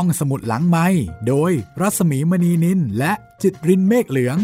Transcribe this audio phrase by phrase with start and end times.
[0.00, 0.86] ห้องสมุดหลังไม้
[1.28, 4.38] โดยรัสมีมณีนินและจิตรินเมฆเหลือง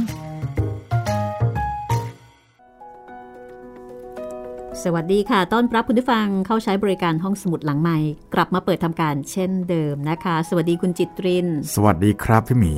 [4.83, 7.99] สวัสดีค่ะ ต้อนรับคุณผู้ฟังเข้าใช้บริการห้องสมุดหลังใหม่
[8.35, 12.75] กลับมาเปิดทำการเช่นเดิมนะคะ สวัสดีคุณจิตริน สวัสดีครับพี่หมี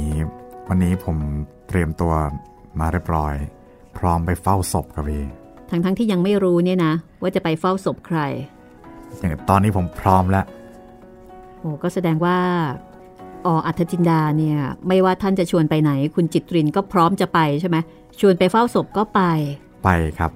[0.69, 1.17] วันนี้ผม
[1.69, 2.13] เตรียมตัว
[2.79, 3.35] มาเรียบร้อย
[3.99, 5.25] พร้อมไปเฝ้าศพครับพี่
[5.71, 8.19] ทั้งทั้งที่ยังไม่รู้เนี่ยนะ ว่าจะไปเฝ้าศพใคร
[9.19, 10.47] อย่างตอนนี้ผมพร้อมแล้ว
[11.65, 12.39] โอ้ก็แสดงว่า
[13.47, 17.77] ออัธจินดาเนี่ยไม่ว่าท่านจะชวนไปไหน คุณจิตรินก็พร้อมจะไปใช่ไหม
[18.21, 19.21] ชวนไปเฝ้าศพก็ไป
[19.85, 20.31] ไปครับ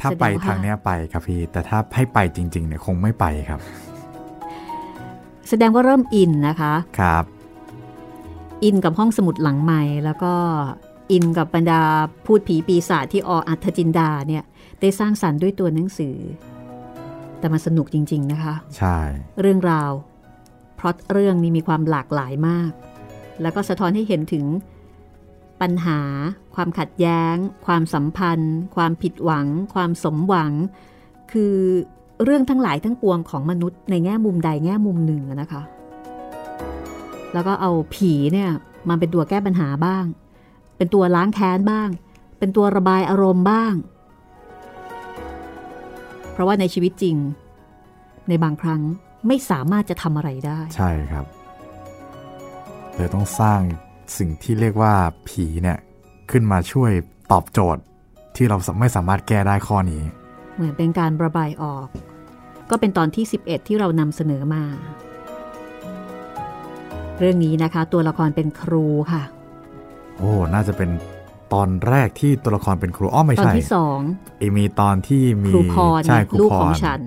[0.00, 3.60] ถ้าไปแสดงว่าทางเนี้ยไปครับพี่แต่ถ้าให้ไปจริงๆเนี่ยคงไม่ไปครับ
[5.48, 7.24] แสดงว่าเริ่มอินนะคะครับ
[8.64, 10.32] อินกับห้องสมุดหลังใหม่ แล้วก็
[11.12, 11.82] อินกับบรรดา
[12.26, 14.42] พูดผีปีศาจที่ออัธจินดาเนี่ย
[14.80, 16.16] ได้สร้างสรรค์ด้วยตัวหนังสือ
[17.38, 18.96] แต่มันสนุกจริง ๆนะคะ ใช่
[19.40, 22.70] เรื่องราวเพราะเรื่องนี้มีความหลากหลายมาก
[23.42, 24.44] แล้วก็สะท้อนให้เห็นถึง
[25.60, 26.00] ปัญหา
[26.54, 27.34] ความขัดแย้ง
[27.66, 30.52] ความสัมพันธ์ ความผิดหวัง ความสมหวัง
[31.32, 31.54] คือ
[32.24, 35.62] เรื่องทั้งหลายทั้งปวงของมนุษย์ในแง่มุมใดแง่มุมหนึ่งนะคะ
[37.32, 38.50] แล้วก็เอาผีเนี่ย
[38.88, 40.04] มาเป็นตัวแก้ปัญหาบ้าง
[40.76, 41.88] เป็นตัวล้างแค้นบ้าง
[42.38, 43.74] เป็นตัวระบายอารมณ์บ้าง
[46.32, 47.16] เพราะว่าในชีวิตจริง
[48.28, 48.82] ในบางครั้ง
[49.26, 51.26] ไม่สามารถจะทำอะไรได้ ใช่ครับ
[52.94, 53.60] เลยต้องสร้าง
[54.18, 54.94] สิ่งที่เรียกว่า
[55.28, 55.78] ผีเนี่ย
[56.30, 56.90] ขึ้นมาช่วย
[57.32, 57.82] ตอบโจทย์
[58.36, 60.02] ที่เราไม่สามารถแก้ได้ข้อนี้
[60.56, 61.86] เหมือนเป็นการระบายออก
[62.70, 64.64] ก็เป็นตอนที่ 11 ที่เรานำเสนอมา
[67.18, 69.22] เรื่องนี้นะคะ ตัวละครเป็นครูค่ะ
[70.18, 70.90] โอ้ น่าจะเป็น
[71.52, 73.98] ตอนแรกที่ตัวละครเป็นครูอ้อไม่ตอนใช่ที่สอง
[74.38, 77.00] เอมีตอนที่มีครูพรใช่ครูลูกพของรฉัน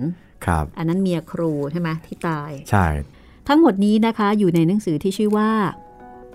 [0.44, 2.86] ครับ อันนั้นเมียครูใช่ไหมที่ตาย ใช่
[3.48, 5.50] ทั้งหมดนี้นะคะอยู่ในหนังสือที่ชื่อว่า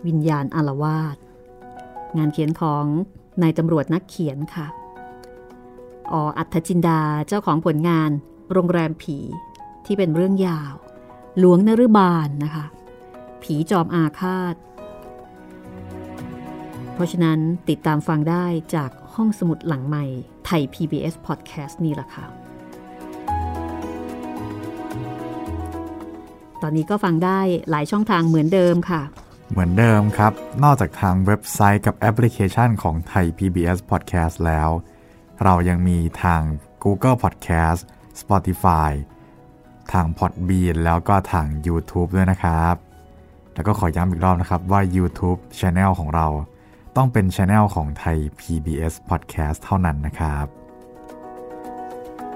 [0.08, 1.18] วิญญาณอารวาส
[2.18, 2.86] งานเขียนของ
[3.42, 4.68] นายตำรวจนักเขียนค่ะ
[6.12, 8.12] ออัธจินดาเจ้าของผลงาน
[8.52, 9.18] โรงแรมผี
[9.86, 10.74] ที่เป็นเรื่องยาว
[11.40, 12.66] หลวงนรุบาลนะคะ
[13.44, 14.56] ผีจอมอาฆาต
[16.94, 18.46] เพราะฉะนั้นติดตามฟังได้
[18.76, 20.06] จากห้องสมุดหลังใหม่
[20.46, 22.41] ไทย PBS Podcast นี่แหละค่ะ
[26.64, 27.40] ตอนนี้ก็ฟังได้
[27.70, 29.02] หลายช่องทางเหมือนเดิมค่ะ
[29.52, 30.34] เหมือนเดิมครับ
[30.64, 34.70] นอกจากทางเว็บไซต์กับแอปพลิเคชันของไทย PBS Podcast แล้ว
[35.44, 36.42] เรายังมีทาง
[36.84, 37.82] Google Podcast
[38.22, 38.92] Spotify
[39.92, 42.76] ทาง Podbean แล้วก็ทาง YouTube ด้วยนะครับ
[43.54, 46.28] แล้วก็ขอย้ำอีกรอบนะครับว่า YouTube Channel ของเรา
[46.96, 50.61] ต้องเป็น Channel ของไทย PBS Podcast เท่านั้นนะครับ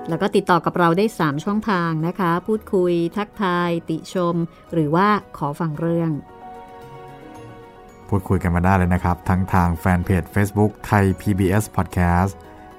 [0.10, 4.36] แล้วก็ติดต่อกับเราได้ 3 ช่องทางนะคะ พูดคุย ทักทาย ติชม
[4.74, 5.08] หรือว่า
[5.38, 6.12] ขอฟังเรื่อง
[8.10, 12.34] พูดคุยกันมาได้เลยนะครับ ทั้งทางแฟนเพจ Facebook ไทย PBS Podcast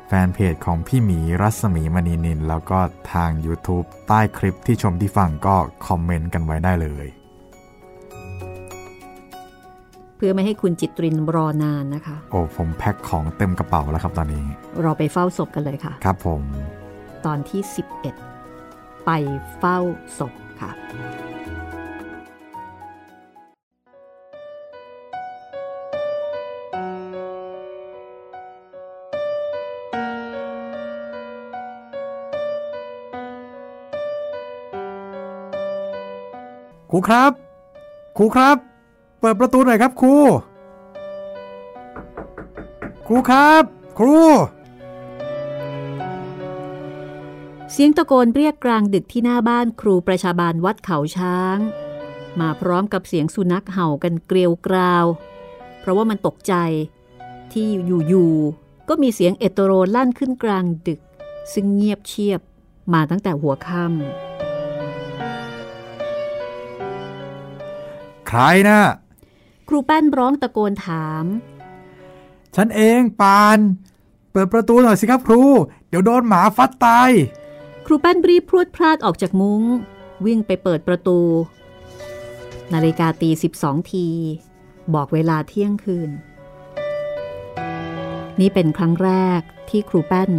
[0.08, 2.78] แฟนเพจของพี่หมีรัศมีมณีนิน แล้วก็
[3.12, 5.56] ทาง YouTube ใต้คลิปที่ชมที่ฟังก็
[5.86, 7.06] คอมเมนต์กันไว้ได้เลย
[10.16, 14.44] เพื่อไม่ให้คุณจิตรินรอนานนะคะ โอ้ผมแพ็คของเต็มกระเป๋าแล้วครับตอนนี้
[14.82, 16.42] เราไปเฝ้าศพกันเลยค่ะ ครับผม
[17.26, 17.62] ตอนที่
[18.34, 19.10] 11 ไป
[19.58, 19.78] เฝ้า
[20.18, 20.70] ศพค่ะ
[36.90, 37.32] ครูครับ
[38.18, 38.56] ครูครับ
[39.20, 40.14] เปิดประตูหน่อยครับครู
[43.06, 43.62] ครูครับ
[43.98, 44.16] ครู
[47.78, 51.58] เสียงตะโกนเรียกกลางดึกที่หน้าบ้านครูประชาบาลวัดเขาช้าง
[52.40, 55.04] มาพร้อมกับเสียงสุนัขเห่ากันเกลียวกราว
[55.80, 56.54] เพราะว่ามันตกใจ
[57.52, 57.66] ที่
[58.08, 61.00] อยู่ๆก็มีเสียงเอตโรลั่นขึ้นกลางดึก
[61.52, 62.40] ซึ่งเงียบเชียบ
[62.92, 63.82] มาตั้งแต่หัวค่
[68.28, 71.24] ใครนะำครูแป้นร้องตะโกนถาม
[72.56, 73.58] ฉันเองปาน
[74.32, 75.42] เปิดประตูหน่อยสิครับครู
[75.88, 77.10] เดี๋ยวโดนหมาฟัดตาย
[77.88, 79.62] ครูแป้นรีบพรวดพลาดออกจากมุง้ง
[80.26, 81.20] วิ่งไปเปิดประตู
[82.72, 84.08] นาฬิกาตีสิบสองที
[84.94, 86.10] บอกเวลาเที่ยงคืน
[88.40, 90.30] นี่เป็นครั้งแรกที่ครูแป้น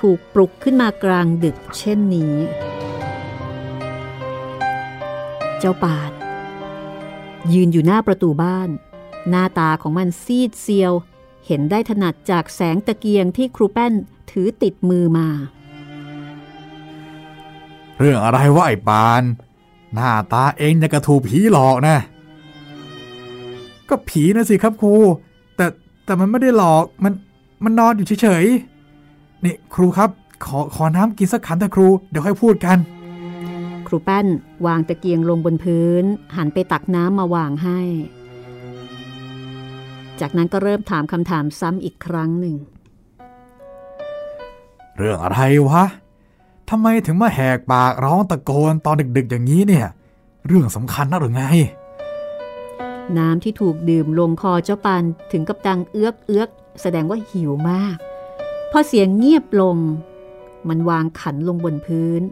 [0.00, 2.34] ถูกปลุกขึ้นมากลางดึกเช่นนี้
[5.58, 6.12] เจ้าปาด
[7.52, 8.70] ยืนอยู่หน้าประตูบ้าน
[9.30, 10.92] หน้าตาของมันซีดเซียว
[11.46, 13.92] เห็นได้ถนัดจากแสงตะเกียงที่ครูแป้น
[14.30, 15.28] ถือติดมือมา
[18.00, 19.22] เรื่องอะไรวะไอ้ปาน
[19.94, 21.96] หน้าตาเองจะกระถูกผีหลอกนะ
[23.88, 24.94] ก็ผีนะสิครับครู
[25.56, 25.66] แต่
[26.04, 27.12] แต่มันไม่ได้หลอกมัน
[27.64, 30.10] มันนอนอยู่เฉยๆนี่ครูครับ
[30.44, 32.78] ขอขอน้ำกินสักขันเถอะครูเดี๋ยวค่อยพูดกัน
[33.86, 34.26] ครูแป้น
[34.66, 36.04] วางตะเกียงลงบนพื้น
[36.36, 37.80] หันไปตักน้ำมาวางให้
[40.20, 42.56] จากนั้นก็เริ่มถามคำถามซ้ำอีกครั้งหนึ่ง
[44.96, 45.84] เรื่องอะไรวะ
[46.72, 49.86] ทำไมถึงมาแหกปากร้องตะโกนตอนดึกๆอย่างนี้เนี่ย
[50.46, 51.44] เรื่องสำคัญนะหรือไง
[53.18, 55.02] น้ำที่ถูกดื่มลงคอเจ้าปาน
[55.32, 56.48] ถึงกับดังเอื้อกเอื้อก
[56.82, 57.96] แสดงว่าหิวมาก
[58.70, 59.76] พอเสียงเงียบลง
[60.68, 62.22] มันวางขันลงบนพื้น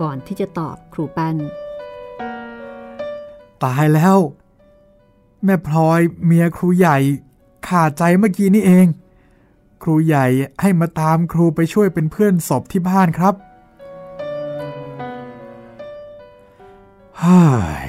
[0.00, 1.36] ก่อนที่จะตอบครูแป้น
[3.64, 4.18] ตายแล้ว
[5.44, 6.98] แม่พลอยเมียครูใหญ่
[7.68, 8.86] ขาดใจเมื่อกี้นี่เอง
[9.82, 10.26] ครูใหญ่
[10.60, 13.34] ให้มาตามครูไปช่วยเป็นเพื่อนศพที่บ้านครับ
[17.18, 17.40] เฮ้
[17.84, 17.86] ย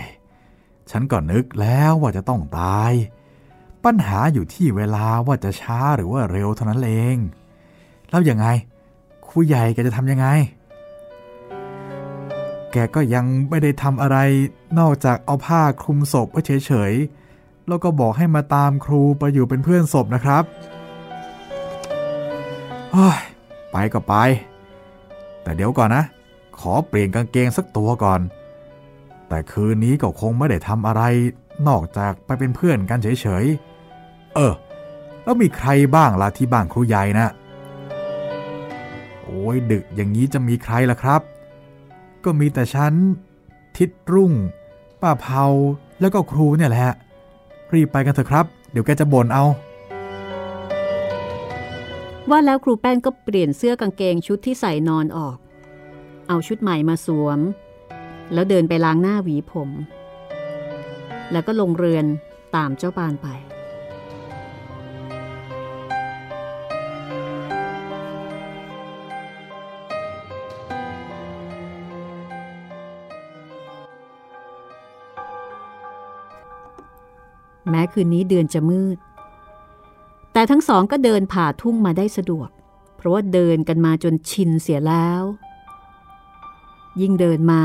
[0.91, 2.91] ฉันก็นึกแล้วว่าจะต้องตาย
[3.83, 7.15] ปัญหาอยู่ที่เวลาว่าจะช้าหรือว่าเร็วเท่านั้นเอง
[8.09, 8.47] แล้วยังไง
[9.27, 10.27] ครูใหญ่แกจะทำยังไง
[12.71, 14.17] แกก็ยังไม่ได้ทำอะไร
[14.79, 20.43] นอกจากเอาผ้าคลุมศพไว้เฉยๆ แล้วก็บอกให้มาตามครูไปอยู่เป็นเพื่อนศพนะครับ
[22.91, 23.19] เฮ้ย
[23.71, 24.15] ไปก็ไป
[25.43, 26.03] แต่เดี๋ยวก่อนนะ
[26.59, 28.21] ขอเปลี่ยนกางเกงสักตัวก่อน
[29.27, 31.01] แต่คืนนี้ก็คงไม่ได้ทำอะไร
[31.67, 34.53] นอกจากไปเป็นเพื่อนกันเฉยๆ เออ
[35.23, 37.27] แล้วมีใครบ้างล่ะที่บ้านครูใหญ่นะ
[39.23, 41.21] โอ้ยดึกอย่างนี้จะมีใครล่ะครับ
[42.23, 42.93] ก็มีแต่ฉัน
[43.77, 44.33] ทิดรุ่ง
[45.01, 45.45] ป้าเผา
[45.99, 46.89] แล้วก็ครูเนี่ยแหละ
[47.73, 49.45] รีบไปกันเถอะครับ เดี๋ยวแกจะบ่นเอา
[52.31, 55.37] ว่าแล้วครูแป้นก็เปลี่ยนเสื้อกางเกงชุดที่ใส่นอนออก
[56.27, 57.39] เอาชุดใหม่มาสวม
[58.33, 59.69] แล้วเดินไปล้างหน้าหวีผม
[61.31, 62.05] แล้วก็ลงเรือน
[62.55, 63.27] ตามเจ้าปานไป
[77.69, 78.97] แม้คืนนี้เดือนจะมืด
[80.33, 82.49] แต่ทั้งสองก็เดินผ่าทุ่งมาได้สะดวก
[82.95, 85.23] เพราะว่าเดินกันมาจนชินเสียแล้ว
[87.01, 87.63] ยิ่งเดินมา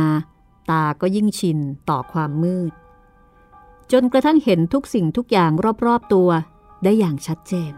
[0.70, 1.58] ตาก็ยิ่งชิน
[1.90, 2.72] ต่อความมืด
[3.92, 5.50] จนกระทั่งเห็นทุกสิ่งทุกอย่าง
[5.86, 6.28] รอบๆตัว
[6.84, 7.72] ได้อย่างชัดเจน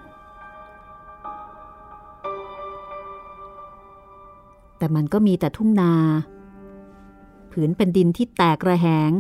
[4.79, 5.95] แต่มันก็มีแต่ทุ่งนา
[7.53, 9.11] ผืนเป็นดินที่แตกระแหง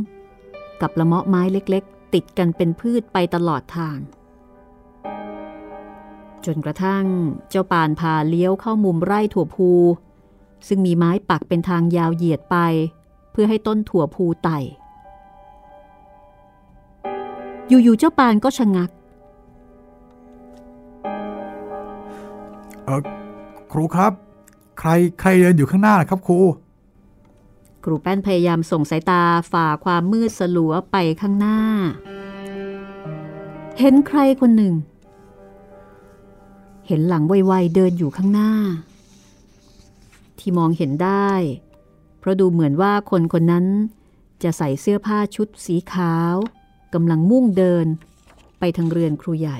[0.80, 3.98] กับละเมาะไม้เล็กๆ ติดกันเป็นพืชไปตลอดทาง
[6.46, 7.04] จนกระทั่ง
[7.48, 9.70] เจ้าปานพาเลี้ยวเข้ามุมไร่ถั่วพู
[10.68, 12.56] ซึ่งมีไม้ปักเป็นทางยาวเหยียดไป
[13.32, 14.58] เพื่อให้ต้นถั่วพูไต่
[17.68, 18.90] อยู่ๆเจ้าปานก็ชะงัก
[22.84, 23.02] เออ
[23.72, 24.12] ครูครับ
[24.78, 26.38] ใครใครเดินอยู่ข้างหน้าครับครู
[27.84, 31.58] ครูแป้นพยายามส่งสายตาฝ่าความมืดสลัวไปข้างหน้า
[33.78, 34.74] เห็นใครคนหนึ่ง
[36.88, 38.52] เห็นหลังไวๆเดินอยู่ข้างหน้า
[40.38, 41.30] ที่มองเห็นได้
[42.18, 43.66] เพราะดูเหมือนว่าคนคนนั้น
[44.42, 46.34] จะใส่เสื้อผ้าชุดสีขาว
[46.94, 47.86] กำลังมุ่งเดิน
[48.58, 49.58] ไปทางเรือนครูใหญ่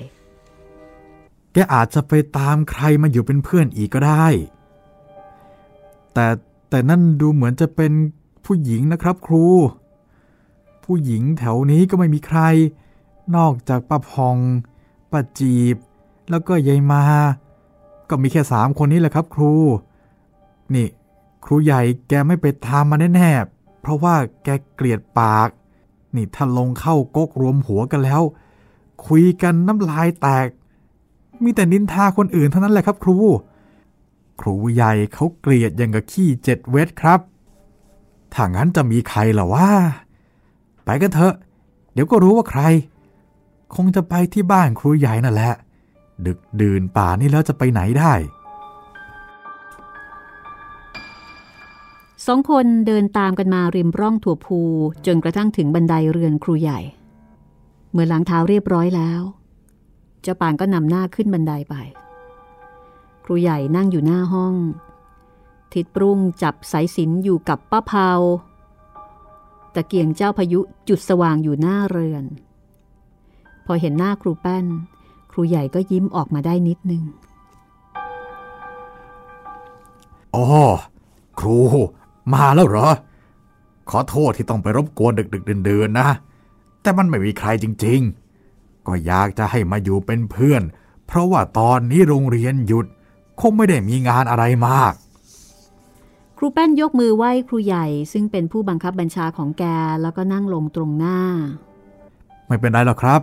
[1.53, 4.27] แกอาจจะไปตามใครมาอยู่เป็นเพื่อนอีกก็ได้
[6.13, 6.27] แต่
[6.71, 7.93] แต่นั่นดูเหมือนจะเป็น
[8.45, 9.47] ผู้หญิงนะครับครู
[10.85, 12.41] ผู้หญิงแถวนี้ก็ไม่มีใคร
[13.37, 14.37] นอกจากป้าพอง
[15.11, 15.77] ป้าจีบ
[16.31, 17.03] แล้วก็ยายมา
[18.09, 19.55] ก็มีแค่สามคนนี้แหละครับ ครู
[20.75, 20.87] นี่
[21.45, 25.49] ครูใหญ่แกไม่ไปตามมาแน่ๆเพราะว่าแกเกลียดปาก
[26.15, 28.23] นี่ถ้าลงเข้าก๊กรวมหัวกันแล้ว
[29.07, 30.49] คุยกันน้ำลายแตก
[31.43, 33.17] มีแต่นินทาคนอื่นเท่านั้นแหละครับ ครู
[34.41, 37.21] ครูใหญ่เขาเกลียดอย่างกับขี้เจ็ดเวทครับ
[38.35, 39.69] ถ้างั้นจะมีใครล่ะวะ
[40.85, 41.35] ไปกันเถอะ
[41.93, 42.63] เดี๋ยวก็รู้ว่าใคร
[43.75, 45.55] คงจะไปที่บ้านครูใหญ่นั่นแหละ
[46.27, 48.15] ดึกดื่นป่านี่แล้วจะไปไหนได้
[52.27, 54.61] สองคนเดินตามกันมาริมร่องถั่วพู
[55.07, 56.81] จนกระทั่งถึงบันไดเรือนครูใหญ่
[57.93, 59.23] เมื่อล้างเท้าเรียบร้อยแล้ว
[60.23, 61.75] เจ้าปานก็นำหน้าขึ้นบันไดไป
[63.25, 64.55] ครูใหญ่นั่งอยู่หน้าห้อง
[65.73, 68.11] ทิดปรุงจับสายสินอยู่กับป้าเผา
[69.75, 72.25] ตะเกียงเจ้าพายุจุดสว่างอยู่หน้าเรือน
[73.67, 74.67] พอเห็นหน้าครูแป้น
[75.39, 77.03] รูใหญ่ก็ยิ้มออกมาได้นิดนึง
[80.35, 80.45] อ๋อ
[81.39, 81.59] ครู
[82.35, 82.89] มาแล้วเหรอ
[83.91, 86.09] ขอโทษที่ต้องไปรบกวนดึกๆเดินๆนะ
[86.83, 88.01] แต่มันไม่มีใครจริง
[88.45, 90.63] ๆ ก็อยากจะให้มาอยู่เป็นเพื่อน
[91.07, 92.87] เพราะว่าตอนนี้โรงเรียนหยุด
[93.41, 94.95] คงไม่ได้มีงานอะไรมาก
[96.37, 99.65] ครูแป้นยกมือไหว้ครูใหญ่ซึ่งเป็นผู้บังคับบัญชาของแก
[100.03, 101.19] แล้วก็นั่งลงตรงหน้า
[102.47, 103.21] ไม่เป็นไรหรอกครับ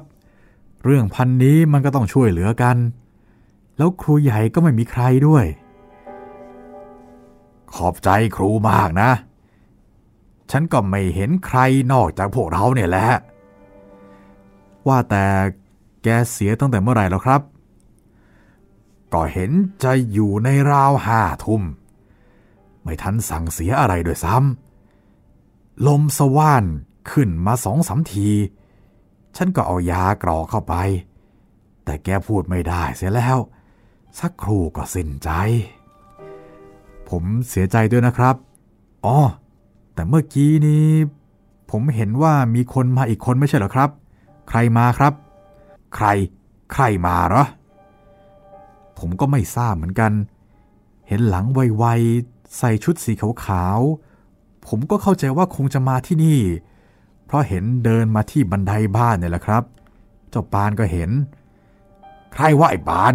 [0.86, 2.77] เรื่องพันนี้มันก็ต้องช่วยเหลือกัน
[3.77, 5.46] แล้วครูใหญ่ก็ไม่มีใครด้วย
[7.74, 9.12] ขอบใจครูมากนะ
[10.51, 11.60] ฉันก็ไม่เห็นใคร
[11.94, 13.08] นอกจากพวกเราเนี่ยแหละ
[14.88, 15.25] ว่าแต่
[16.04, 17.42] แกเสียตั้งแต่เมื่อไหร่แล้วครับ
[19.13, 19.51] ก็เห็น
[19.84, 21.63] จะอยู่ในราวห้าทุ่ม
[22.84, 26.65] ไม่ทันสั่งเสียอะไรด้วยซ้ำลมสว่าน
[27.12, 28.30] ขึ้นมาสองสามที
[29.36, 30.75] ฉันก็เอายากรอกเข้าไป
[31.84, 33.38] แต่แกพูดไม่ได้เสียแล้ว
[34.20, 35.30] สักครู่ก็สิ้นใจ
[37.10, 38.36] ผมเสียใจด้วยนะครับ
[39.06, 39.18] อ๋อ
[39.94, 40.88] แต่เมื่อกี้นี้
[41.72, 43.89] ผมเห็นว่ามีคนมาอีกคนไม่ใช่เหรอครับ
[44.50, 45.13] ใครมาครับ
[45.96, 46.08] ใคร
[46.74, 47.44] ใครมาเหรอ
[49.00, 50.12] ผมก็ไม่ทราบเหมือนกัน
[51.08, 53.12] เห็นหลังไวๆใส่ชุดสี
[53.46, 56.39] ขาวๆผมก็เข้าใจว่าคงจะมาที่นี่
[57.25, 59.63] เพราะเห็นเดินมาที่บันไดบ้านเนี่ยแหละครับ
[60.29, 61.10] เจ้าปานก็เห็น
[62.34, 63.13] ใครว่าไอ้ปาน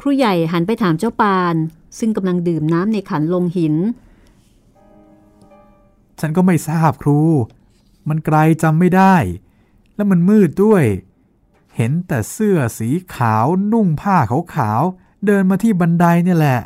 [0.00, 1.54] ครูใหญ่หันไปถามเจ้าปาน
[1.98, 3.74] ซึ่งกำลังดื่มน้ำในขันลงหิน
[6.20, 7.20] ฉันก็ไม่ทราบครู
[8.08, 9.14] มันไกลจำไม่ได้
[9.94, 10.84] แล้วมันมืดด้วย
[11.76, 14.16] เห็นแต่เสื้อสีขาวนุ่งผ้า
[14.56, 16.60] ขาวๆเดินมาที่บันไดเนี่ยแหละ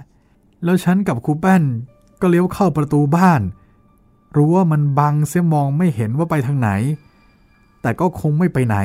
[0.64, 1.62] แล้วฉันกับครูแป้น
[2.20, 3.40] ก็เลี้ยวเข้าประตูบ้าน
[4.36, 6.70] รู้ว่ามันบังเสียมองไม่เห็นว่าไปทางไหน
[7.82, 8.76] แต่ก็คงไม่ไปไหน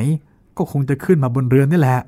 [0.58, 2.00] ก็คงจะขึ้นมาบนเรือนนี่แหละ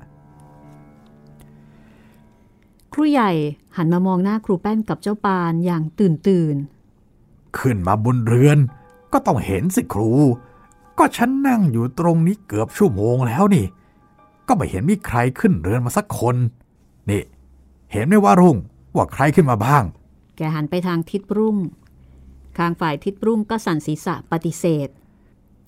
[2.92, 3.30] ครูใหญ่
[3.76, 6.56] หันมามองหน้าครูแป้นกับเจ้าปานอย่างตื่นตื่น
[7.58, 8.58] ขึ้นมาบนเรือน
[9.12, 10.10] ก็ต้องเห็นสิครู
[10.98, 13.66] ก็ฉันนั่งอยู่ตรงนี้เกือบชั่วโมงแล้วนี่
[14.48, 16.36] ก็ไม่เห็นมีใครขึ้นเรือนมาสักคน
[17.10, 17.22] นี่
[17.92, 18.56] เห็นไหมว่ารุ่ง
[18.94, 19.84] ว่าใครขึ้นมาบ้าง
[20.36, 21.56] แกหันไปทางทิศรุ่ง
[22.58, 24.88] ข้างฝ่ายทิศรุ่งก็สั่นศีรษะปฏิเสธ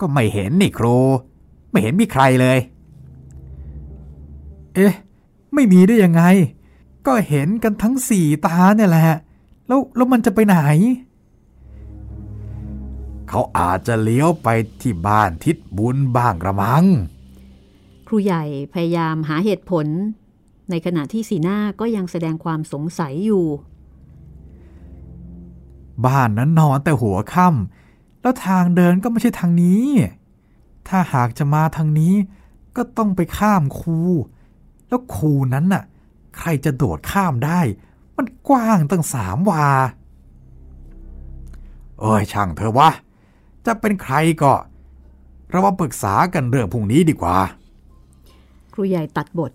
[0.01, 0.97] ก็ไม่เห็นนี่ครู
[1.71, 2.59] ไม่เห็นมีใครเลย
[4.75, 4.95] เอ๊ะ
[5.55, 6.23] ไม่มีได้ยังไง
[7.07, 9.19] ก็เห็นกันทั้งสี่ตาเนี่ยแหละ
[9.67, 10.57] แล้วแล้วมันจะไปไหน
[13.29, 14.49] เขาอาจจะเลี้ยวไป
[14.83, 16.85] ที่บ้านทิศบุญบ้างกระมัง
[18.07, 19.87] ครูใหญ่พยายามหาเหตุผล
[20.71, 23.45] ในขณะที่สีหน้าก็ยังแสดงความสงสัยอยู่
[26.06, 29.87] บ้านนั้นนอนแต่หัวค่ำแล้วทางเดินก็ไม่ใช่ทางนี้
[30.88, 32.14] ถ้าหากจะมาทางนี้
[32.76, 33.99] ก็ต้องไปข้ามคู
[34.88, 35.85] แล้วคูนั้นน่ะ
[36.38, 37.61] ใครจะโดดข้ามได้
[38.16, 39.68] มันกว้างตั้งสามวา
[42.00, 42.90] เอ้ยช่างเธอวะ
[43.66, 44.52] จะเป็นใครก็
[45.50, 47.37] เรามาปรึกษากันเรื่องพรุ่งนี้ดีกว่า
[48.73, 49.52] ครูใหญ่ตัดบท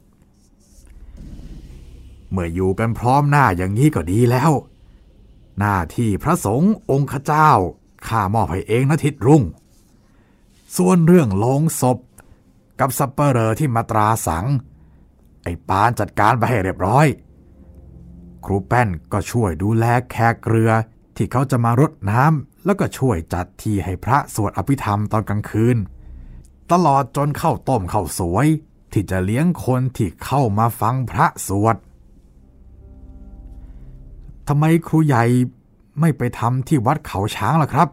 [2.31, 4.51] เมื่ออยู่กันพร้อมหน้าอย่างนี้ก็ดีแล้ว
[5.59, 7.51] หน้าที่พระสงฆ์องค์ขเจ้า
[8.07, 9.43] ข้ามอบให้เองนะทิดรุ่ง
[10.77, 11.97] ส่วนเรื่องโลงศพ
[12.79, 14.45] กับสัปเปเหรอที่มาตราสัง
[15.43, 17.07] ไอ้ปานจัดการไปให้เรียบร้อย
[18.45, 20.71] ครูแป้นก็ช่วยดูแลแขกเรือ
[21.15, 25.77] ที่เขาจะมารดน้ำแล้วก็ช่วยจัดที่ให้พระสวดอภิธรรมตอนกลางคืน
[26.71, 28.47] ตลอดจนเข้าต้มเข้าสวย
[28.93, 31.75] ที่จะเลี้ยงคนที่เข้ามาฟังพระสวด
[34.47, 35.23] ทำไมครูใหญ่
[35.99, 37.89] ไม่ไปทำที่วัดเขาช้างล่ะครับ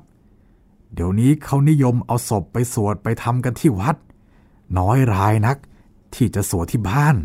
[0.94, 3.96] เดี๋ยวนี้เขานิยมเอาศพไปสวดไปทำกันที่วัด
[4.78, 5.56] น้อยรายนัก
[6.14, 7.16] ที่จะสวดที่บ้าน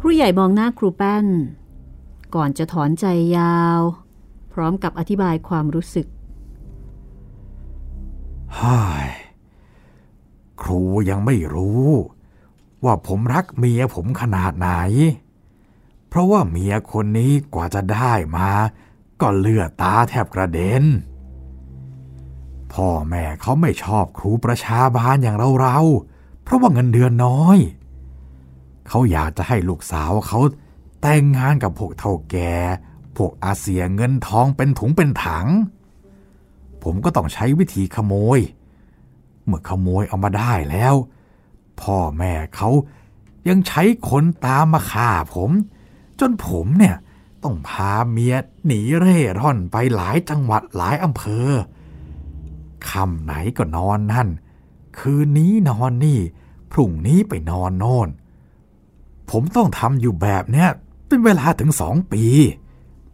[0.00, 1.26] ครูใหญ่มองหน้าครูแป้น
[2.34, 3.80] ก่อนจะถอนใจยาว
[4.52, 6.06] พร้อมกับอธิบายความรู้สึก
[8.60, 9.08] ฮ่าย
[10.62, 11.86] ครูยังไม่รู้
[12.84, 14.70] ว่าผมรักเมียผมขนาดไหน
[16.08, 18.50] เพราะว่าเมียคนนี้กว่าจะได้มา
[19.20, 20.84] ก็เลือดตาแทบกระเด็น
[22.72, 27.58] พ่อแม่เขาไม่ชอบครูประชาบาลอย่างเราเราๆเพราะว่าเงินเดือนน้อย
[28.88, 30.40] เขาอยากจะให้ลูกสาวเขา
[31.00, 32.54] แต่งงานกับพวกเท่าแก่
[33.16, 35.46] พวกอาเซียเงินทองเป็นถุงเป็นถัง
[36.82, 38.38] ผมก็ต้องใช้วิธีขโมย
[39.44, 40.94] เมื่อขโมยเอามาได้แล้ว
[41.80, 42.70] พ่อแม่เขา
[43.48, 45.50] ยังใช้คนตามมาฆ่าผม
[46.20, 46.96] จนผมเนี่ย
[47.44, 48.34] ต้องพาเมีย
[48.66, 51.48] หนีเร่ร่อนไปหลายจังหวัดหลายอำเภอ
[52.90, 54.28] คำไหนก็นอนนั่น
[54.98, 56.18] คืนนี้นอนนี่
[56.72, 58.08] พรุ่งนี้ไปนอนโน่น
[59.30, 60.68] ผมต้องทำอยู่แบบเนี้ย
[61.06, 62.24] เป็นเวลาถึงสองปี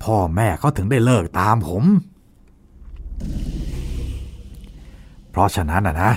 [0.03, 1.85] พ่อแม่เขาถึงได้เลิกตามผม
[5.31, 6.13] เพราะฉะนั้นอะนะ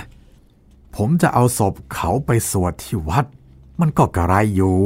[0.96, 3.24] ผมจะเอาศพเขาไปสวดที่วัด
[3.80, 4.76] มันก็กระไรอยู่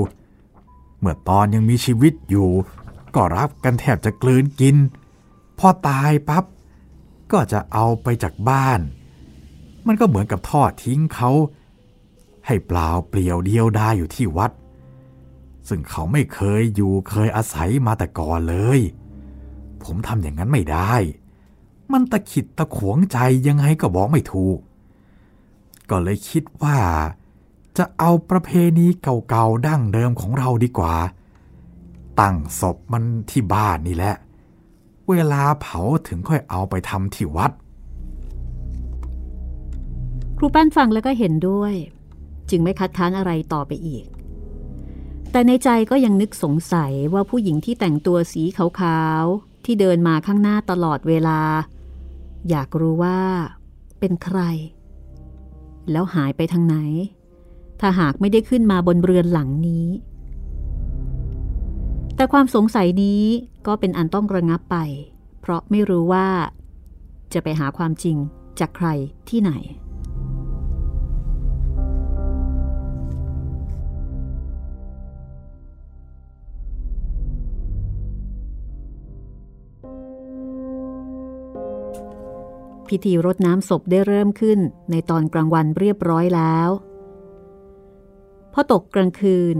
[1.02, 2.50] เมื่อตอนยังมีชีวิตอยู่
[3.14, 4.76] ก็รับกันแทบจะกลืนกิน
[5.58, 6.44] พอตายปับ๊บ
[7.32, 8.80] ก็จะเอาไปจากบ้าน
[9.86, 11.30] มันก็เหมือนกับทอดทิ้งเขา
[12.46, 14.50] ให้เปล่าเปลี่ยวเดียวได้อยู่ที่วัด
[15.68, 18.80] ซึ่งเขาไม่เคยอยู่เคยอาศัยมาแต่ก่อนเลย
[19.82, 20.94] ผมทำอย่างนั้นไม่ได้
[21.92, 24.58] มันตะขิดตะขวงใจยังไงก็บอกไม่ถูก
[25.90, 26.78] ก็เลยคิดว่า
[27.78, 30.94] จะเอาประเพณีเก่าๆดั้งเดิมของเราดีกว่า
[32.20, 34.14] ตั้งศพมันที่บ้านนี่แหละ
[35.10, 37.50] เวลาเผาถึงค่อยเอาไปทำที่วัด
[40.36, 41.74] ครูแป้นฟังแล้วก็เห็นด้วย
[42.50, 44.04] จึงไม่คัดค้านอะไรต่อไปอีก
[45.30, 51.40] แต่ในใจก็ยังนึกสงสัยว่าผู้หญิงที่แต่งตัวสีขาวๆ ที่เดินมาข้างหน้าตลอดเวลา
[52.50, 53.18] อยากรู้ว่า
[53.98, 54.40] เป็นใคร
[55.90, 56.76] แล้วหายไปทางไหน
[57.84, 59.86] ถ้าหากไม่ได้ขึ้นมาบนเรือนหลังนี้
[62.16, 63.22] แต่ความสงสัยนี้
[63.66, 64.76] ก็เป็นอันต้องระงับไป
[65.40, 66.28] เพราะไม่รู้ว่า
[67.32, 68.16] จะไปหาความจริง
[68.60, 68.88] จากใคร
[69.28, 69.52] ที่ไหน
[82.88, 84.58] พิธีรดน้ำศพได้เริ่มขึ้น
[84.90, 86.70] ในตอนกลางวันเรียบร้อยแล้ว
[88.52, 89.58] พอตกกลางคืน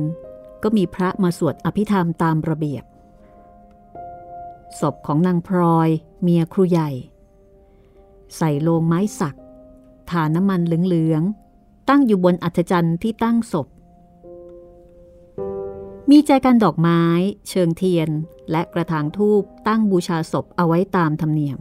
[0.63, 2.85] ก็มีพระมาสวดอภิธรรมตามระเบียบ
[4.81, 5.89] ศพของนางพลอย
[6.23, 6.91] เมียครูใหญ่
[8.37, 9.37] ใส่โลงไม้สัก
[10.11, 13.67] ทาน้ำมันเหลืองๆ ตั้งอยู่บนอัฐจันทร์ที่ตั้งศพ
[16.11, 17.03] มีใจกันดอกไม้
[17.49, 18.09] เชิงเทียน
[18.51, 21.59] และกระถางทูบตั้งบูชาศพเอาไว้ตามธรรมเนียม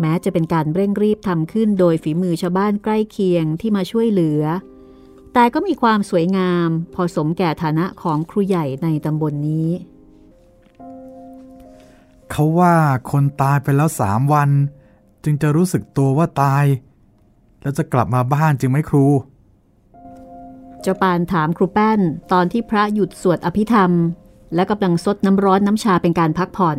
[0.00, 4.42] แม้จะเป็นการเร่งรีบทำขึ้นโดยฝีมือชาวบ้านใกล้เคียงที่มาช่วยเหลือ
[5.38, 9.68] แต่ก็มีความสวยงามพอสมแก่ฐานะของครูใหญ่ในตำบลนนี้
[12.30, 12.74] เขาว่า
[13.10, 14.50] คนตายไปแล้วสามวัน
[15.24, 16.64] จึงจะรู้สึกตัวว่าตาย
[17.62, 19.06] แล้วจะกลับมาบ้านจึงไหมครู
[20.82, 22.00] เจ้าปานถามครูแป้น
[22.32, 23.90] ตอนที่พระหยุดสวดอภิธรรม
[24.54, 26.78] และกำลังซดน้ำร้อนน้ำชาเป็นการพักผ่อน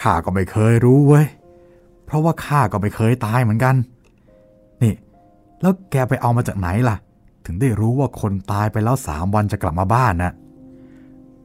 [0.00, 1.26] ข้าก็ไม่เคยรู้เว้ย
[2.04, 3.74] เพราะว่าข้าก็ไม่เคยตายเหมือนกัน
[4.82, 4.94] นี่
[5.60, 6.96] แล้วแกไปเอามาจากไหนล่ะ
[7.46, 10.32] ถึงได้รู้ว่าคนตายไปแล้วสามวันจะกลับมาบ้านนะ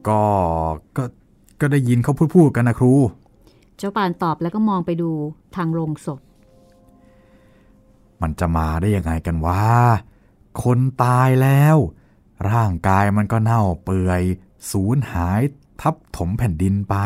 [0.08, 0.22] ก็
[0.96, 1.04] ก็
[1.60, 2.92] ก็ได้ยินเขาพูดพูดกันนะครู
[3.76, 5.10] เจ้าปานตอบแล้วก็มองไปดู
[5.56, 6.20] ทางโรงศพ
[8.22, 9.62] มันจะมาได้ยังไงกันวะ
[10.62, 11.76] คนตายแล้ว
[12.52, 14.22] ร่างกายมันก็เน่าเปื่อย
[14.70, 15.40] สูญหาย
[15.80, 16.96] ทับถมแผ่นดินไป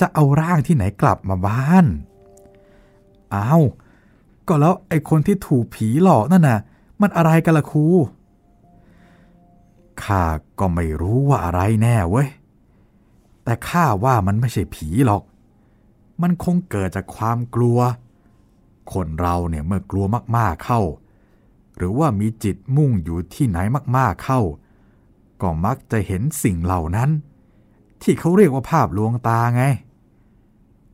[0.00, 1.86] จะเอาร่างที่ไหนกลับมาบ้าน
[3.34, 3.62] อ้าว
[4.48, 6.60] ก็แล้วไอ้คนที่ถูกผีหลอกนั่นน่ะ
[7.04, 7.86] มันอะไรกันล่ะครู
[10.02, 10.24] ข้า
[10.58, 12.28] ก็ไม่รู้ว่าอะไรแน่เว้ย
[13.44, 15.22] แต่ข้าว่ามันไม่ใช่ผีหรอก
[16.22, 17.78] มันคงเกิดจากความกลัว
[18.92, 20.04] คนเราเนี่ยเมื่อกลัว
[20.36, 20.80] มากๆเข้า
[21.76, 23.58] หรือว่ามีจิตมุ่งอยู่ที่ไหน
[23.96, 24.40] มากๆเข้า
[25.42, 27.10] ก็มักจะเห็นสิ่งเหล่านั้น
[28.02, 29.64] ที่เขาเรียกว่าภาพลวงตาไง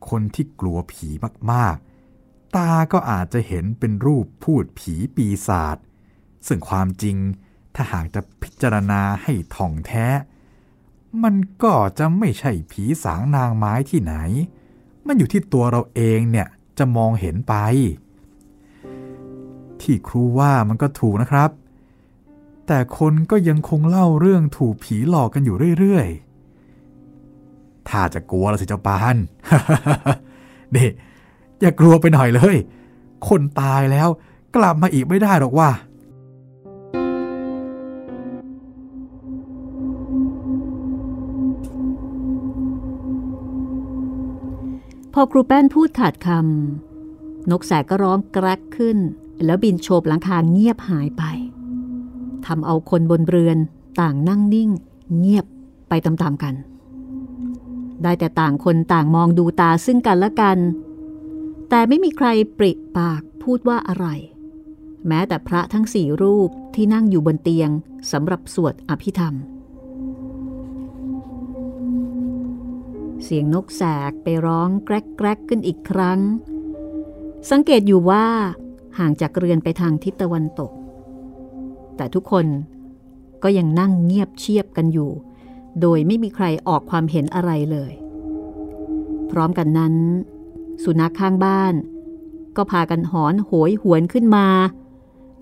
[0.08, 1.08] คนที่กลัวผี
[1.52, 5.76] มากๆ ตาก็อาจจะเห็นเป็นรูปพูดผีปีศาจ
[6.46, 7.16] ซึ่งความจริง
[7.74, 10.06] ถ้าหากจะพิจารณาให้ท่องแท้
[11.22, 14.14] มันก็จะไม่ใช่ผีสางนางไม้ที่ไหน
[15.06, 16.48] มันอยู่ที่ตัวเราเองเนี่ย
[16.78, 17.54] จะมองเห็นไป
[19.80, 21.50] ที่ครูว่ามันก็ถูกนะครับ
[22.66, 29.16] แต่คนก็ยังคงเล่าเรื่องถูกผีหลอกกันอยู่เรื่อยๆ ถ้าจะกลัวละสิเจ้าปาน
[30.74, 30.88] นี่
[31.60, 32.56] อย่ากลัวไปหน่อยเลย
[33.28, 34.08] คนตายแล้ว
[34.56, 35.70] กลับมาอีกไม่ได้หรอกว่า
[45.12, 48.98] พอครูแป้นพูดขาดคำนกแสกก็ร้องกรักขึ้น
[49.44, 51.22] แล้วบินโฉบหลังคาเงียบหายไป
[52.46, 53.58] ทำเอาคนบนเรือน
[54.00, 54.70] ต่างนั่งนิ่ง
[55.18, 55.46] เงียบ
[55.88, 56.54] ไปตามๆกัน
[58.02, 60.58] ได้แต่ต่างคนต่างมองดูตาซึ่งกันและกัน
[61.68, 64.06] แต่ไม่มีใครปริปากพูดว่าอะไร
[65.06, 67.70] แม้แต่พระทั้งสี่รูปที่นั่งอยู่บนเตียง
[68.12, 69.34] สำหรับสวดอภิธรรม
[73.24, 76.20] เสียงนกแสกไปร้องแกรกแกรกขึ้นอีกครั้ง
[77.50, 78.26] สังเกตอยู่ว่า
[78.98, 80.72] ห่างจากเรือนไปทางทิศตะวันตก
[81.96, 82.46] แต่ทุกคน
[83.42, 85.10] ก็ยังนั่งเงียบเชียบกันอยู่
[85.80, 87.92] โดยไม่มีใครออกความเห็นอะไรเลย
[89.30, 89.94] พร้อมกันนั้น
[90.84, 91.74] สุนัขข้างบ้าน
[92.56, 94.46] ก็พากันหอนโหยหวนขึ้นมา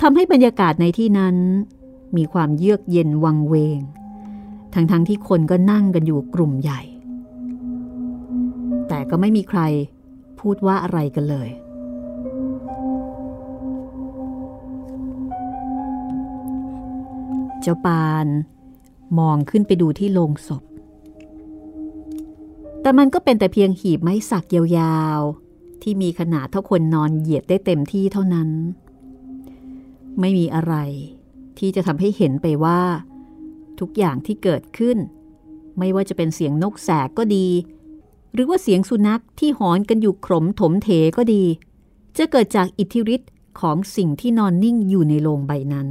[0.03, 1.37] ทำให้บรรยากาศในที่นั้น
[2.17, 3.81] มีความเยือกเย็นวังเวง
[4.75, 6.81] ทั้งๆทที่คนก็นั่งกันอยู่กลุ่มใหญ่
[8.89, 9.61] แต่ก็ไม่มีใคร
[10.41, 11.49] พูดว่าอะไรกันเลย
[17.63, 18.27] เจ้าปาน
[19.19, 20.63] มองขึ้นไปดูที่โลงศพ
[22.83, 28.49] แต่มันก็เป็นแต่เพียงหีบไม้สักยาวๆ ที่มีขนาดเท่าคนนอนเหยียดได้เต็มที่เท่านั้น
[30.21, 30.75] ไม่มีอะไร
[31.59, 32.81] ที่จะทำให้เห็นไปว่า
[33.81, 34.97] ทุกอย่างที่เกิดขึ้น
[35.79, 37.47] ไม่ว่าจะเป็นเสียงนกแสกก็ดี
[38.41, 41.45] รือว่าเสียงสุนัขที่หอนกันอยู่ขมถมเถก็ดี
[42.17, 45.89] จะเกิดจากอิทธิฤทธิ์ของสิ่งที่นอนนิ่งอยู่ในโลงใบนั้น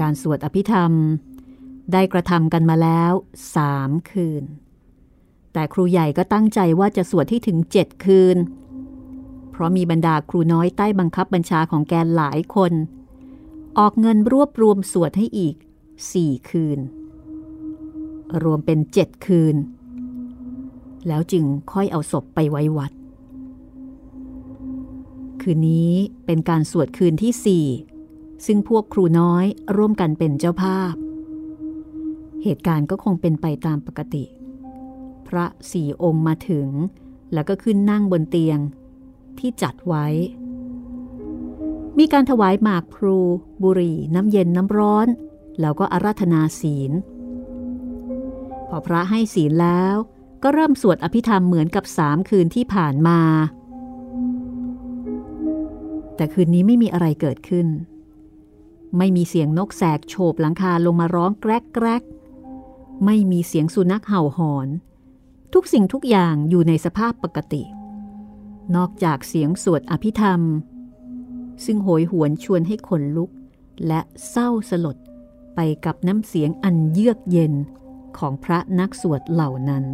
[0.00, 0.92] การสวดอภิธรรม
[1.92, 3.12] ได้กระทำกันมาแล้ว
[3.54, 4.44] สามคืน
[5.52, 8.36] แต่ครูใหญ่ก็ตั้งใจว่าจะสวดที่ถึงเจ็ดคืน
[9.50, 12.72] เพราะมีบรรดาครูน้อยใต้บังคับบัญชาของแกนหลายคน
[13.78, 15.56] ออกเงินรวบรวมสวดให้อีก
[16.12, 16.78] สี่คืน
[18.42, 19.56] รวมเป็นเจ็ดคืน
[21.08, 22.92] แล้วจึงค่อยเอาศพไปไว้วัด
[25.42, 25.92] คืนนี้
[26.26, 27.66] เป็นการสวดคืนที่สี่
[28.46, 29.44] ซึ่งพวกครูน้อย
[29.76, 30.94] ร่วมกันเป็นเจ้าภาพ
[32.42, 34.24] เหตุการณ์ก็คงเป็นไปตามปกติ
[35.28, 36.68] พระสี่องค์มาถึง
[37.32, 38.58] แล้วก็ขึ้นนั่งบนเตียง
[39.38, 40.06] ที่จัดไว้
[41.98, 43.18] มีการถวายหมากพลู
[43.62, 45.08] บุหรี่ น้ำเย็นน้ำร้อน
[45.60, 46.92] แล้วก็อาราธนาศีล
[48.68, 49.94] พอพระให้ศีลแล้ว
[50.42, 53.20] ก็เริ่มสวดอภิธรรมเหมือนกับสามคืนที่ผ่านมา
[56.16, 57.66] แต่คืนนี้ไม่มีอะไรเกิดขึ้น
[58.98, 62.02] ไม่มีเสียงนกแสกโฉบหลังคาลงมาร้องแกรกแกรก
[63.04, 64.68] ไม่มีเสียงสุนัขเห่าหอน
[65.54, 67.62] ทุกสิ่งทุกอย่างอยู่ในสภาพปกติ
[68.76, 70.40] นอกจากเสียงสวดอภิธรรม
[71.64, 73.30] ซึ่งโหยหวนชวนให้ขนลุก
[73.86, 74.96] และเศร้าสลด
[75.54, 77.54] ไปกับน้ำเสียงอันเยือกเย็น
[78.18, 79.84] ของพระนักสวดเหล่านั้น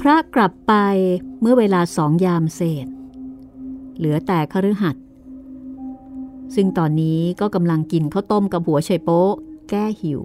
[0.00, 0.74] พระกลับไป
[1.40, 2.86] เมื่อเวลาสองยามเศษ
[3.96, 4.96] เหลือแต่คฤหัส
[6.54, 9.32] ซึ่งตอนนี้ก็กำลังกินข้าวต้มกับหัวไชโป๊ะ
[9.70, 10.22] แก้หิว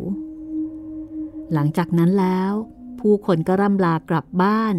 [1.53, 2.51] หลังจากนั้นแล้ว
[2.99, 4.75] ผู้คนก็ร่ำลากลับบ้าน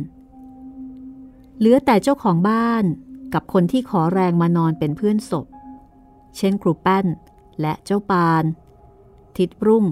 [1.59, 2.85] เหลือแต่เจ้าของบ้าน
[3.35, 5.47] กับคนที่ขอแรงมานอนเป็นเพื่อนศพ
[6.37, 7.07] เช่นครูแป้น
[7.61, 8.45] และเจ้าปาน
[9.37, 9.85] ทิดรุ่ง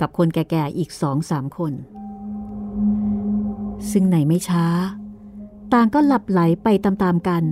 [0.00, 1.72] กับคนแก่ๆอีกสองสามคน
[3.90, 4.66] ซึ่งในไม่ช้า
[5.72, 7.44] ต่างก็หลับไหลไปตามๆกัน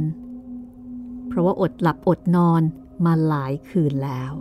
[1.29, 2.63] เพราะว่าอดหลับอดนอน
[3.05, 4.33] มาหลายคืนแล้ว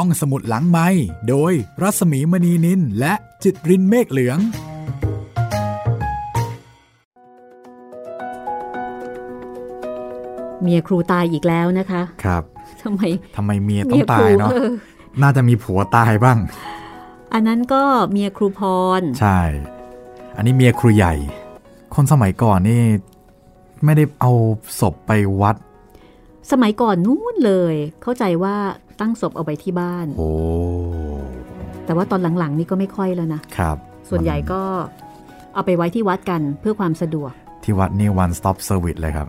[0.00, 0.88] ห้องสมุดหลังไม้
[1.28, 4.38] โดยรัสมีมณีนินและจิตรินเมฆเหลือง
[10.62, 12.42] เมียครูตายอีกแล้วนะคะ ครับ
[12.82, 13.00] ทำไม
[13.36, 14.50] ทำไมเมียต้องตายเนาะ
[15.22, 16.38] น่าจะมีผัวตายบ้าง
[17.32, 18.60] อันนั้นก็เมียครูพ
[19.00, 19.40] ร ใช่
[20.36, 21.14] อันนี้เมียครูใหญ่
[21.94, 22.82] คนสมัยก่อนนี่
[23.84, 24.32] ไม่ได้เอา
[24.80, 25.56] ศพไปวัด
[26.50, 28.56] สมัยก่อนนู้นเลย เข้าใจว่า
[29.00, 30.30] ตั้งศพเอาไปที่บ้าน โอ้
[31.86, 33.76] แต่ว่าตอนหลังๆ นี่ก็ไม่ค่อยแล้วนะ ครับ
[34.08, 34.62] ส่วนใหญ่ก็
[35.54, 37.32] เอาไปไว้ที่วัดกันเพื่อความสะดวก
[37.64, 39.28] ที่วัดนี่ one stop service เลยครับ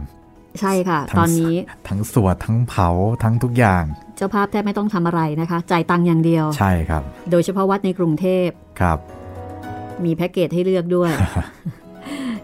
[0.60, 1.56] ใช่ค่ะ ตอนนี้
[1.90, 2.90] ทั้งสวดทั้งเผา
[3.24, 3.84] ทั้งทุกอย่าง
[4.16, 8.48] เจ้าภาพแทบไม่ต้องทำอะไรนะคะ จ่ายตังค์อย่างเดียว ใช่ครับ โดยเฉพาะวัดในกรุงเทพ
[8.80, 9.00] ครับ
[10.06, 11.12] มีแพ็กเกจให้เลือกด้วย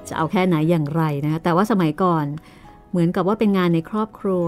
[0.07, 2.25] จะเอาแค่ไหนอย่างไรนะคะแต่ว่าสมัยก่อน
[2.91, 4.47] เหมือนกับว่าเป็นงานในครอบครัว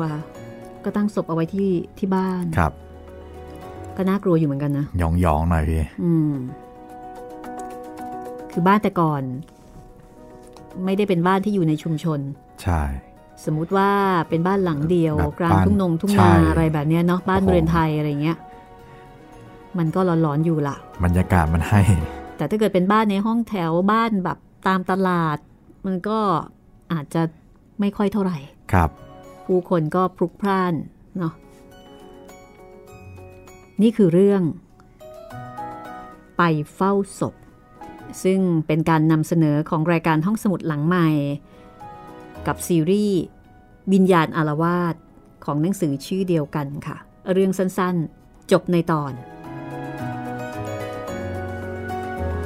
[0.83, 2.71] ก็ตั้งศพเอาไว้ที่ที่บ้านครับ
[3.97, 6.33] ก็น่ากลัวอยู่เหมือนกันนะยองยองหน่อยพี่อืม
[8.51, 9.21] คือบ้านแต่ก่อน
[10.85, 12.19] ไม่ได้เป็นบ้านที่อยู่ในชุมชน
[12.63, 12.81] ใช่
[13.45, 13.89] สมมุติว่า
[14.29, 18.37] เป็นบ้านหลังเดียว กลางทุ่งนงทุ่งนาอะไรแบบนี้เนาะบ้านเรือนไทยอะไรเงี้ย
[19.77, 21.81] มันก็หลอนๆอยู่ละบรรยากาศมันให้
[22.37, 24.37] แต่ถ้าเกิดเป็นบ้านในห้องแถวบ้านแบบ
[24.67, 25.37] ตามตลาด
[25.85, 26.19] มันก็
[26.93, 27.21] อาจจะ
[27.79, 28.37] ไม่ค่อยเท่าไหร่
[28.73, 28.89] ครับ
[29.47, 30.73] ผู้คนก็พลุกพล่าน
[31.17, 31.33] เนาะ
[33.81, 34.41] นี่คือเรื่อง
[36.37, 36.41] ไป
[36.75, 37.35] เฝ้าศพ
[38.23, 41.09] ซึ่งเป็นการนำเสนอของรายการห้องสมุดหลังใหม่
[42.47, 43.21] กับซีรีส์
[43.93, 44.95] วิญญาณอารวาส
[45.45, 46.97] ของหนังสือชื่อเดียวกันค่ะ
[47.33, 49.13] เรื่องสั้นๆ จบในตอน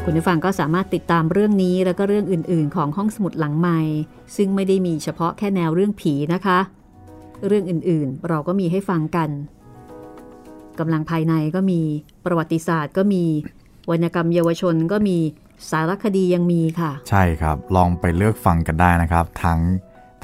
[0.03, 3.79] คุณผู้ฟังก็สามารถติดตามเรื่องนี้แล้วก็เรื่องอื่นๆ ของห้องสมุดหลังใหม่
[4.35, 6.59] ซึ่งไม่ได้มีเฉพาะแค่แนวเรื่องผีนะคะ
[7.47, 9.29] เรื่องอื่นๆ เราก็มีให้ฟังกัน
[10.79, 11.81] กำลังภายในก็มี
[12.25, 13.23] ประวัติศาสตร์ก็มี
[13.89, 15.17] วรรณกรรมเยาวชนก็มี
[15.69, 19.59] สารคดียังมีค่ะ ใช่ครับ ลองไปเลือกฟังกันได้นะครับ ทั้ง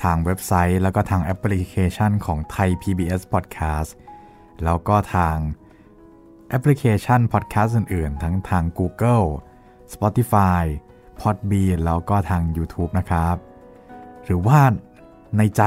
[0.04, 3.90] ทางเว็บไซต์ แล้วก็ทางแอปพลิเคชันของไทย PBS Podcast
[4.64, 5.38] แล้วก็ทาง
[6.50, 9.28] แอปพลิเคชัน podcast อื่นๆ ทั้งทาง Google
[9.94, 10.64] Spotify
[11.20, 13.36] Podbean แล้วก็ทาง YouTube นะครับ
[14.26, 14.60] หรือว่า
[15.38, 15.62] ในใจ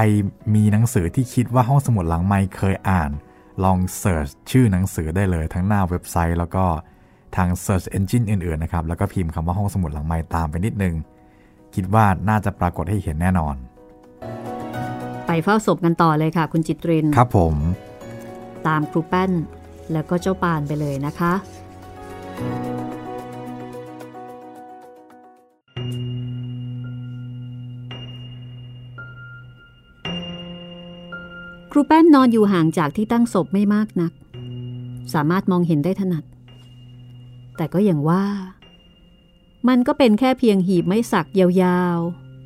[0.55, 3.11] มีหนังสือที่คิดว่าห้องสมุดหลังไม้เคยอ่าน
[3.65, 6.65] ลองเสิร์ชชื่อหนังสือได้เลยทั้งหน้าเว็บไซต์ แล้วก็
[7.37, 10.95] ทาง Search Engine อื่นๆนะครับ แล้วก็พิมพ์คำว่าห้องสมุดหลังไม้ตามไปนิดนึง
[11.75, 13.57] คิดว่าน่าจะปรากฏให้เห็นแน่นอน
[15.27, 17.55] ไปเฝ้าศพกันต่อเลยค่ะ คุณจิตริน ครับผม
[18.67, 19.31] ตามครูแป้น
[19.93, 21.33] แล้วก็เจ้าปานไปเลยนะคะ
[31.71, 34.13] ครูแป้นนอนอยู่ห่างจากที่ตั้งศพไม่มากนัก
[35.15, 36.25] สามารถมองเห็นได้ถนัด
[37.57, 38.25] แต่ก็อย่างว่า
[39.69, 41.99] มันก็เป็นแค่เพียงหีบไม้สักยาว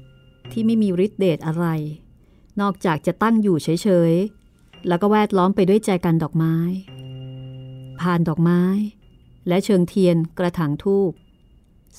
[0.02, 1.66] ๆ ที่ไม่มีฤทธิ์เดชอะไร
[2.60, 6.56] นอกจากจะตั้งอยู่เฉยๆ แล้วก็แวดล้อมไปด้วยแจกันดอกไม้
[8.00, 8.62] ผ่านดอกไม้
[9.48, 11.12] และเชิงเทียนกระถางทูบ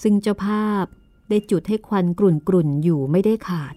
[0.01, 0.85] ซึ่งเจ้าภาพ
[1.29, 3.75] ได้จุดให้ควันกรุ่นๆอยู่ไม่ได้ขาด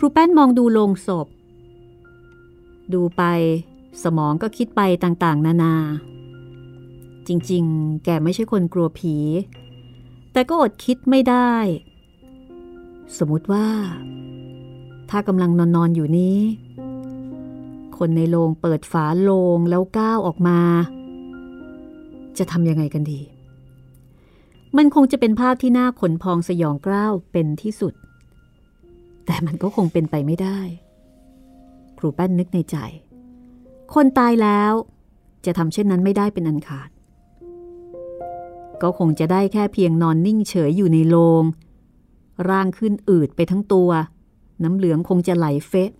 [0.00, 1.26] ครูแป้นมองดูโลงศพ
[2.92, 3.22] ดูไป
[4.02, 5.74] สมองก็คิดไปต่างๆ นานา
[7.28, 9.16] จริงๆ แกไม่ใช่คนกลัวผี
[10.32, 11.52] แต่ก็อดคิดไม่ได้
[13.18, 13.66] สมมติว่า
[15.10, 16.38] ถ้ากำลังนอนนอนอยู่นี้
[17.98, 20.60] คนในโรงเปิดฝาโลงแล้วก้าวออกมา
[22.38, 23.20] จะทำยังไงกันดี
[24.76, 27.94] มันคงจะเป็นภาพที่น่าขนพองสยองกล้าวเป็นที่สุด
[29.30, 30.58] แต่มันก็คงเป็นไปไม่ได้
[31.98, 32.76] ครูแป้นนึกในใจ
[33.94, 34.72] คนตายแล้ว
[35.46, 36.90] จะทำเช่นนั้นไม่ได้เป็นอันขาด
[38.82, 41.42] ก็คงจะได้แค่เพียงนอนนิ่งเฉยอยู่ในโรง
[42.50, 43.90] ร่างขึ้นอืดไปทั้งตัว
[44.62, 45.90] น้ำเหลืองคงจะไหลเฟะ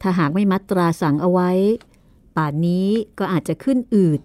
[0.00, 1.50] ถ้าหากไม่มัดตราสั่งเอาไว้
[2.36, 4.20] ป่านนี้ก็อาจจะขึ้นอืด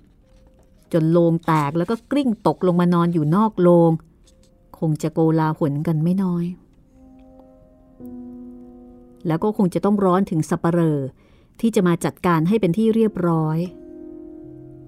[0.93, 3.91] จนโลงแตกแล้วก็กลิ้งตกลงมานอนอยู่นอกโลง
[4.79, 6.45] คงจะโกลาหลกันไม่น้อย
[9.28, 11.00] แล้วก็คงจะต้องร้อนถึงสัปเหร่อ
[11.60, 13.58] ที่จะมาจัดการให้เป็นที่เรียบร้อย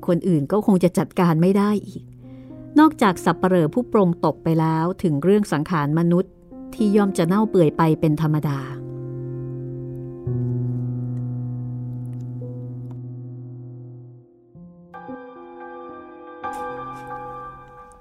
[0.08, 2.04] คนอื่นก็คงจะจัดการไม่ได้อีก
[2.80, 6.32] นอกจากสัปเหร่อผู้ปรงตกไปแล้วถึงเรื่องสังขารมนุษย์
[6.76, 8.60] ที่ย่อมจะเน่าเปื่อยไปเป็นธรรมดา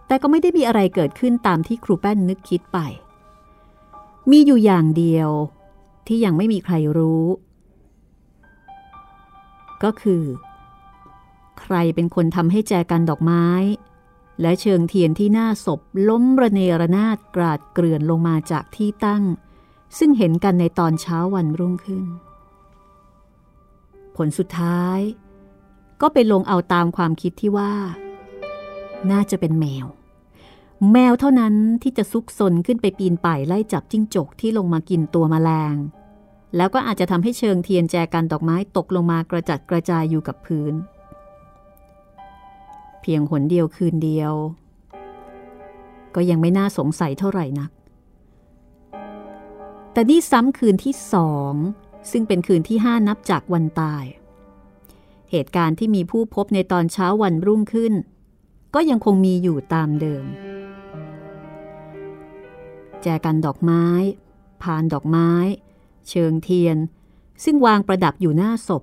[0.06, 2.78] แต่ก็ไม่ได้มีอะไรเกิดขึ้นตามที่ครูแป้นนึกคิดไป
[4.30, 5.30] มีอยู่อย่างเดียว
[6.06, 7.24] ที่ยังไม่มีใครรู้
[9.82, 10.24] ก็คือ
[11.60, 13.46] ใครเป็นคนทำให้แจกันดอกไม้
[14.40, 19.24] และเชิงเทียนที่หน้าศพล้มระเนระนาดกราดเกลื่อนลงมาจากที่ตั้ง
[19.98, 22.04] ซึ่งเห็นกันในตอนเช้าวันรุ่งขึ้น
[24.16, 24.98] ผลสุดท้าย
[26.00, 27.72] ก็ไปลงเอาตามความคิดที่ว่า
[29.10, 29.86] น่าจะเป็นแมว
[30.92, 35.74] แมวเท่านั้นที่จะซุกซนขึ้นไปปีนป่ายไล่จับจิ้งจกที่ลงมากินตัวมแมลง
[36.56, 40.74] แล้วก็อาจจะทำให้เชิงเทียนแจกันดอกไม้ตกลงมากระจัดกระจายอยู่กับพื้น
[43.00, 44.32] เพียงหนเดียวคืนเดียว
[46.14, 47.70] ก็ยังไม่น่าสงสัยเท่าไหร่นัก
[49.92, 51.54] แต่นี่ซ้ำคืนที่สอง
[52.10, 54.04] ซึ่งเป็นคืนที่ห้านับจากวันตาย
[55.30, 57.94] เหตุการณ์ที่มีผู้พบในตอนเช้าวันรุ่งขึ้น
[58.74, 60.24] ก็ยังคงมีอยู่ตามเดิม
[63.02, 63.84] แจกันดอกไม้
[64.62, 65.30] พานดอกไม้
[66.08, 66.76] เชิงเทียน
[67.44, 68.82] ซึ่งวางประดับอยู่หน้าศพ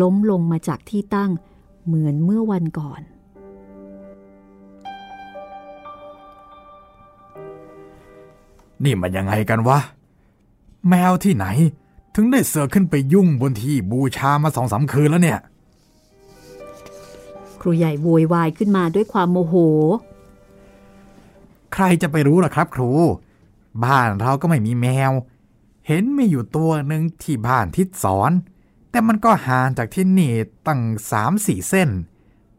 [0.00, 1.30] ล้มลงมาจากที่ตั้ง
[1.86, 3.00] เหมือนเมื่อวันก่อน
[8.84, 9.78] นี่มันยังไงกันวะ
[10.88, 11.46] แมวที่ไหน
[12.14, 15.38] ถึงได้เสือขึ้นไปยุ่งบนที่บูชามาสองสามคืนแล้วเนี่ย
[17.60, 19.54] ครูใหญ่โวยวายขึ้นมาด้วยความโมโห
[21.74, 22.90] ใครจะไปรู้ล่ะครับครู
[23.84, 25.12] บ้านเราก็ไม่มีแมว
[25.86, 28.32] เห็นมีอยู่ตัวหนึ่งที่บ้านทิศสอน
[28.90, 30.32] แต่มันก็ห่างจากที่นี่
[30.66, 31.90] ตั้งสามสี่เส้น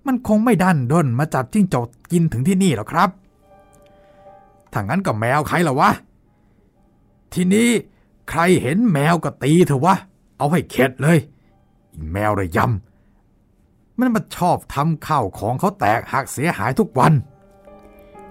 [0.05, 3.09] มันคงไม่ดันด้นมาจับจิ้งจกกินถึงที่นี่หรอกครับ
[4.73, 5.91] ถ้างั้นก็แมวใครล่ะวะ
[7.33, 7.69] ทีนี้
[8.29, 9.95] ใครเห็นแมวก็ตีเถอะวะ
[10.37, 11.19] เอาให้เข็ดเลย
[12.11, 17.13] แมวระยำมันมาชอบทำข้าวของเขาแตกหักเสียหายทุกวัน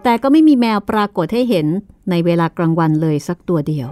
[0.02, 1.66] แต่ก็ไม่มีแมวปรากฏให้เห็น
[2.10, 3.88] ในเวลากลางวันเลยสักตัวเดียว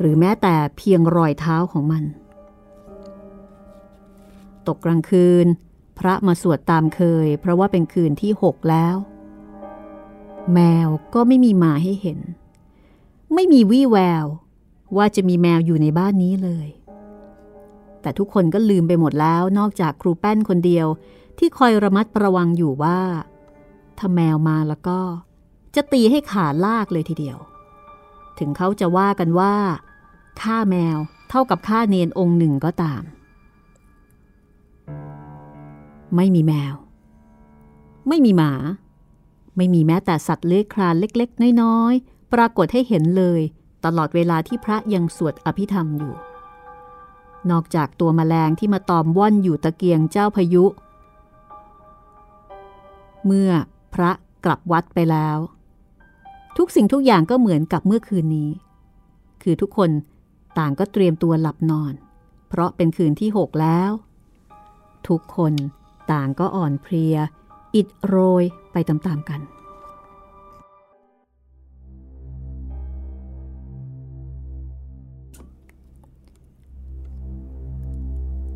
[0.00, 2.04] หรือแม้แต่เพียงรอยเท้าของมัน
[4.66, 5.46] ตกกลางคืน
[5.98, 8.96] พระมาสวดตามเคย เพราะว่าเป็นคืนที่หกแล้ว
[10.54, 12.18] แมวก็ไม่มีมาให้เห็น
[13.34, 14.26] ไม่มีวี่แวว
[14.96, 16.68] ว่าจะมีแมวอยู่ในบ้านนี้เลย
[18.00, 20.86] แต่ทุกคนก็ลืมไปหมดแล้วนอกจากครูแป้นคนเดียว
[21.38, 22.98] ที่คอยระมัดระวังอยู่ว่า
[23.98, 24.98] ถ้าแมวมาแล้วก็
[25.74, 27.38] จะตีให้ขาลากเลยทีเดียว
[28.38, 29.54] ถึงเขาจะว่ากันว่า
[30.40, 30.98] ฆ่าแมว
[31.30, 33.02] เท่ากับฆ่าเนนองค์หนึ่งก็ตาม
[36.16, 36.74] ไม่มีแมว
[38.08, 38.52] ไม่มีหมา
[39.56, 43.40] ไม่มีแม้แต่สัตว์เลื้อยคลานเล็ก ๆ น้อยๆ ปรากฏให้เห็นเลย
[43.84, 46.14] ตลอดเวลาที่พระยังสวดอภิธรรมอยู่
[47.50, 50.64] นอกจากตัวแมลงที่มาตอมว่อนอยู่ตะเกียงเจ้าพายุ
[53.26, 53.50] เมื่อ
[53.94, 54.10] พระ
[54.44, 55.38] กลับวัดไปแล้ว
[56.56, 58.50] ทุกสิ่งทุกอย่างก็เหมือนกับเมื่อคืนนี้
[59.42, 59.90] คือทุกคน
[60.58, 61.92] ต่างก็เตรียมตัวหลับนอน
[62.48, 63.90] เพราะเป็นคืนที่หกแล้ว
[65.08, 65.52] ทุกคน
[66.12, 67.16] ต่างก็อ่อนเพลีย
[67.74, 69.40] อิดโรยไปตามๆกัน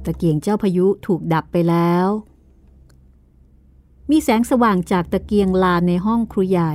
[0.04, 2.08] ตะเกียงเจ้าพายุถูกดับไปแล้ว
[4.10, 6.74] มีแสงสว่างจากตะเกียงลานในห้องครูใหญ่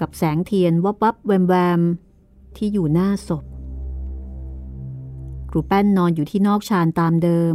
[0.00, 1.80] กับแสงเทียนวับวับแวมแวม
[2.56, 3.44] ที่อยู่หน้าศพ
[5.50, 7.54] ครูแป้นนอนอยู่ที่นอกชานตามเดิม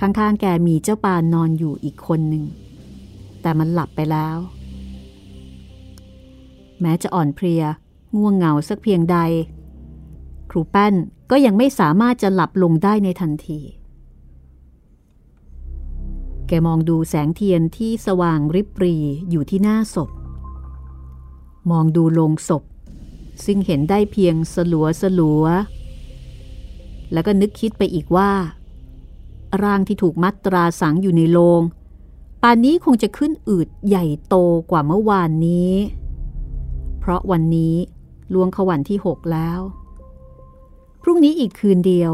[0.00, 2.44] ข้างๆแกมีเจ้าปานนอนอยู่อีกคนหนึ่ง
[3.42, 4.36] แต่มันหลับไปแล้ว
[6.80, 7.62] แม้จะอ่อนเพลีย
[8.16, 9.18] ง่วงเหงาสักเพียงใด
[10.50, 10.94] ครูแป้น
[11.30, 13.60] ก็ยังไม่สามารถจะหลับลงได้ในทันที
[16.52, 18.96] กมองดูแสงเทียนที่สว่างริบรี
[19.30, 20.10] อยู่ที่หน้าศพ
[21.70, 22.62] มองดูโลงศพ
[23.44, 25.44] ซึ่งเห็นได้เพียงสลัวสลัว
[27.12, 28.30] แล้วก็นึกคิดไปอีกว่า
[29.62, 31.62] ร่างที่ถูกมัดตราสังอยู่ในโลง
[32.42, 34.36] ป่านนี้คงจะขึ้นอืดใหญ่โต
[34.70, 35.72] กว่าเมื่อวานนี้
[36.98, 37.74] เพราะวันนี้
[38.32, 39.60] ล่วงขวันที่หกแล้ว
[41.02, 42.12] พรุ่งนี้อีกคืนเดียว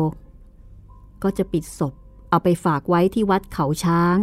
[1.22, 1.94] ก็จะปิดศพ
[2.28, 4.16] เอาไปฝากไว้ที่วัดเขาช้าง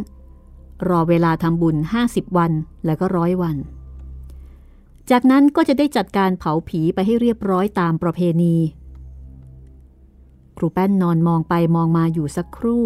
[0.89, 2.51] รอเวลาทำบุญ 50 วัน
[2.85, 3.57] แล้วก็ร้อยวัน
[5.11, 8.55] จากนั้นก็จะได้จัดการเผาผีไปให้เรียบร้อยตามประเพณี
[10.57, 12.85] ครูแป้นนอนมองไปมองมาอยู่สักครู่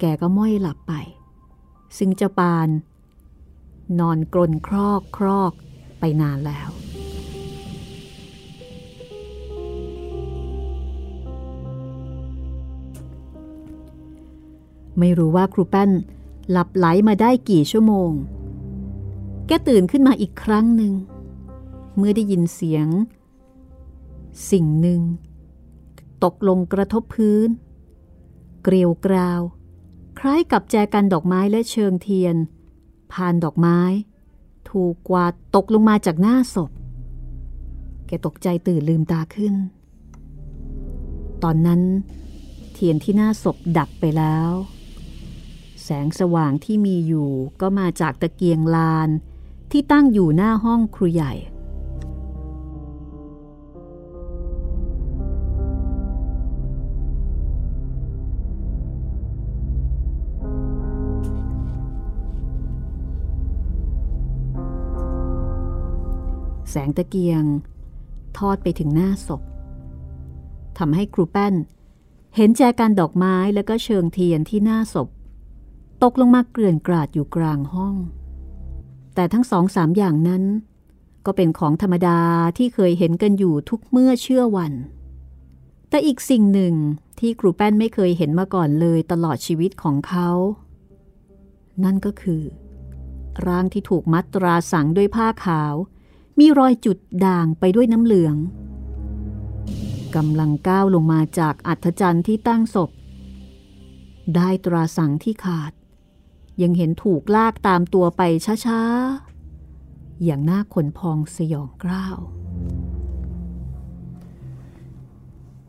[0.00, 0.92] แกก็ม้อยหลับไป
[1.98, 2.68] ซึ่งเจ้าปาน
[4.00, 5.52] นอนกรนครอกครอก
[5.98, 6.70] ไปนานแล้ว
[14.98, 15.90] ไม่รู้ว่าครูแป้น
[16.50, 18.10] หลับไหลมาได้กี่ชั่วโมง
[19.46, 20.92] แกตื่นขึ้นมาอีกครั้งหนึ่ง
[21.96, 22.86] เมื่อได้ยินเสียง
[24.50, 25.00] สิ่งหนึ่ง
[26.24, 27.48] ตกลงกระทบพื้น
[28.62, 29.40] เกลียวกราว
[30.18, 32.36] คล้ายกับแจกันดอกไม้และเชิงเทียน
[33.12, 33.80] พานดอกไม้
[34.70, 36.70] ถูกกวาดตกลงมาจากหน้าศพ
[38.06, 39.54] แกตกใจตื่นลืมตาขึ้น
[41.42, 41.82] ตอนนั้น
[42.72, 44.50] เทียนที่หน้าศพดับไปแล้ว
[45.84, 49.08] แสงสว่างที่มีอยู่ก็มาจากตะเกียงลาน
[49.70, 51.32] ที่ตั้งอยู่หน้าห้องครูใหญ่
[66.70, 67.44] แสงตะเกียง
[68.38, 69.42] ทอดไปถึงหน้าศพ
[70.78, 71.54] ทำให้ครูแป้น
[72.36, 75.08] เห็นแจกันดอกไม้แล้วก็เชิงเทียนที่หน้าศพ
[76.04, 77.94] ตกลงมาเกลื่อนกราดอยู่กลางห้อง
[79.14, 80.44] แต่ทั้งสองสามอย่างนั้น
[81.26, 82.20] ก็เป็นของธรรมดา
[82.58, 84.72] ที่เคยเห็นกันอยู่ทุกเมื่อเชื่อวัน
[85.88, 86.74] แต่อีกสิ่งหนึ่ง
[87.18, 90.30] ที่ครูแป้นไม่เคยเห็นมาก่อนเลยตลอดชีวิตของเขา
[91.84, 92.42] นั่นก็คือ
[93.46, 95.74] ร่างที่ถูกมัดตราสังด้วยผ้าขาว
[96.38, 98.36] มีรอยจุดด่างไปด้วยน้ำเหลือง
[100.16, 102.90] กำลังก้าวลงมาจากอัฐจันทร์ที่ตั้งศพ
[104.34, 105.72] ได้ตราสังที่ขาด
[106.62, 108.22] ยังเห็นถูกลากตามตัวไป
[108.66, 112.18] ช้าๆ อย่างน่าขนพองสยองกล้าว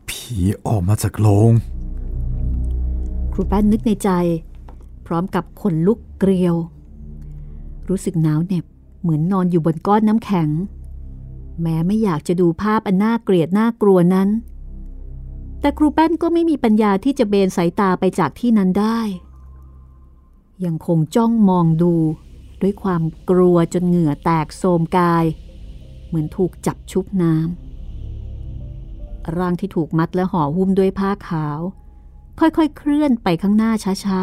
[0.08, 0.34] ผี
[0.66, 1.52] ออกมาจากโรง
[3.32, 4.10] ครูแป้นนึกในใจ
[5.06, 6.54] พร้อมกับขนลุกเกลียว
[7.88, 8.64] รู้สึกหนาวเหน็บ
[9.00, 10.48] เหมือนนอนอยู่บนก้อนน้ำแข็ง
[11.62, 14.28] แม้ไม่อยากจะดูภาพอันน่าเกลียดน่ากลัวนั้น
[15.60, 18.98] แต่ครูแป้นก็ไม่มีปัญญาที่จะเบนสายตาไปจากที่นั้นได้
[20.64, 21.94] ยังคงจ้องมองดู
[22.62, 25.24] ด้วยความกลัวจนเหงื่อแตกโสมกาย
[26.06, 31.60] เหมือนถูกจับชุบน้ำร่างที่ถูกมัดและห่อหุ้มด้วยผ้าขาว
[32.38, 33.70] ค่อยๆ เคลื่อนไปข้างหน้า
[34.04, 34.22] ช้า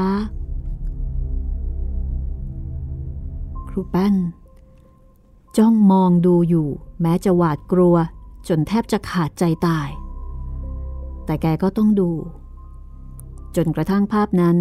[2.83, 4.15] ๆ ครูแป้น
[5.57, 6.67] จ้องมองดูอยู่
[7.01, 7.95] แม้จะหวาดกลัว
[8.47, 9.89] จนแทบจะขาดใจตาย
[11.25, 12.11] แต่แกก็ต้องดู
[13.55, 14.57] จนกระทั่งภาพนั้น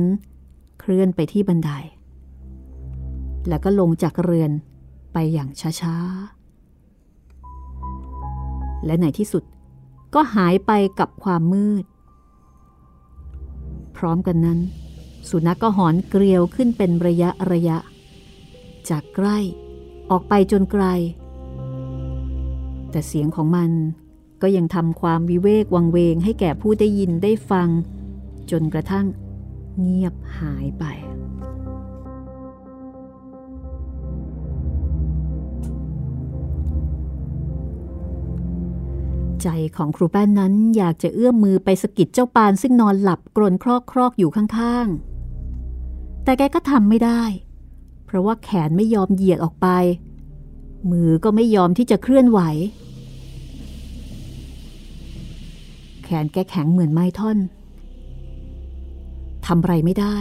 [0.84, 1.70] เคลื่อนไปที่บันได
[3.48, 4.52] แล้วก็ลงจากเรือน
[5.12, 5.48] ไปอย่าง
[5.80, 9.44] ช้าๆ และในที่สุด
[10.14, 11.84] ก็หายไปกับความมืด
[13.96, 14.58] พร้อมกันนั้น
[15.28, 17.78] สุนัขกก็หอนเกลียวขึ้นเป็นระยะระยะ
[18.88, 19.38] จากใกล้
[20.10, 20.84] ออกไปจนไกล
[22.90, 23.70] แต่เสียงของมัน
[24.42, 27.68] ก็ยังทำความวิเวกวังเวงให้แก่ผู้ได้ยินได้ฟัง
[28.50, 29.06] จนกระทั่ง
[29.80, 30.84] เงียบหายไป
[39.42, 47.22] ใจของครูแป้นนั้นอยากจะเอื้อมมือไปสกิดเจ้าปานซึ่งนอนหลับกรนครอกครอกอยู่ข้างๆ แต่แกก็ทำไม่ได้
[48.04, 49.66] เพราะว่าแขนไม่ยอมเหยียดออกไป
[50.90, 52.40] มือก็ไม่ยอมที่จะเคลื่อนไหว
[56.04, 57.38] แขนแกแข็งเหมือนไม้ท่อน
[59.46, 60.16] ทำไรไม่ได้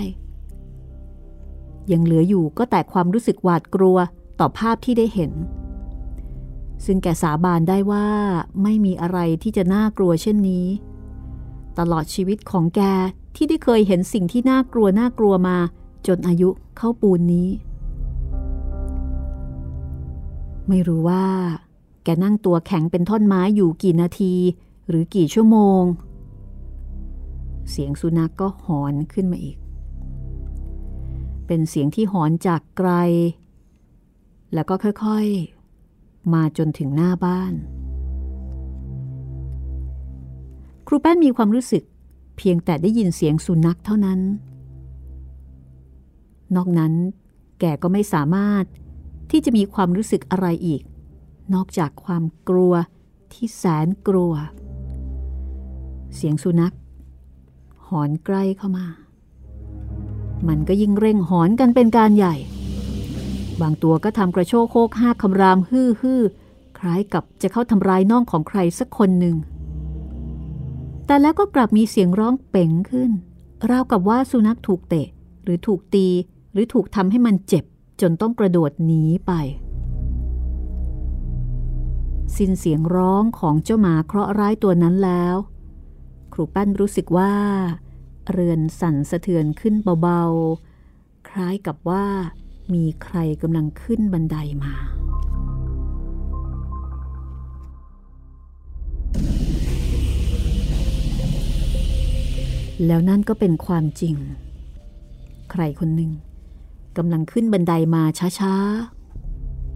[1.91, 3.97] ยังเหลืออยู่ก็แต่ความรู้สึกหวาดกลัว
[4.39, 5.31] ต่อภาพที่ได้เห็น
[6.85, 8.07] ซึ่งแกสาบานได้ว่า
[8.63, 10.67] ไม่มีอะไรที่จะน่ากลัวเช่นนี้
[11.79, 12.81] ตลอดชีวิตของแก
[13.35, 15.57] ที่ได้เคยเห็นสิ่งที่น่ากลัวน่ากลัวมา
[16.07, 17.49] จนอายุเข้าปูนนี้
[20.67, 21.25] ไม่รู้ว่า
[22.03, 24.33] แกนั่งตัวแข็งเป็นท่อนไม้อยู่กี่นาที
[24.87, 25.81] หรือกี่ชั่วโมง
[27.71, 29.57] เสียงสุนัขกก็หอนขึ้นมาอีก
[31.47, 32.91] เป็นเสียงที่หอนจากไกล
[34.53, 37.53] แล้วก็ค่อยๆ มาจนถึงหน้าบ้าน
[40.87, 41.83] ครูแป้นมีความรู้สึก
[42.37, 44.19] เพียงแต่ได้ยินเสียงสุนัขเท่านั้น
[46.55, 46.93] นอกนั้น
[47.59, 48.63] แกก็ไม่สามารถ
[49.31, 50.81] ที่จะมีความรู้สึกอะไรอีก
[51.53, 52.73] นอกจากความกลัว
[53.33, 54.33] ที่แสนกลัว
[56.15, 56.73] เสียงสุนัข
[57.91, 58.87] หอนใกล้เข้ามา
[60.47, 62.35] มันก็ยิ่งเร่งหอนกันเป็นการใหญ่
[63.61, 66.21] บางตัวก็ทำกระโชกโคกห้าคำรามฮือฮือ
[66.77, 69.35] คล้ายกับจะเข้าทำร้ายน้องของใครสักคนหนึ่ง
[71.05, 73.11] แต่แล้วก็กลับมีเสียงร้องเป่งขึ้น
[73.69, 75.07] ราวกับว่าสุนัขถูกเตะ
[75.43, 76.07] หรือถูกตี
[76.51, 77.65] หรือถูกทำให้มันเจ็บ
[78.01, 79.31] จนต้องกระโดดหนีไป
[82.37, 85.35] สิ้นเสียงร้องของเจ้าหมาเคราะห์ร้ายตัวนั้นแล้ว
[86.33, 87.33] ครูปั้นรู้สึกว่า
[88.31, 92.05] เรือนสั่นสะเทือนขึ้นเบาๆ คล้ายกับว่า
[92.73, 94.73] มีใครกำลังขึ้นบันไดมา
[102.85, 104.15] แล้วนั่นก็เป็นความจริง
[105.51, 106.11] ใครคนหนึ่ง
[106.97, 108.03] กำลังขึ้นบันไดมา
[108.39, 108.55] ช้า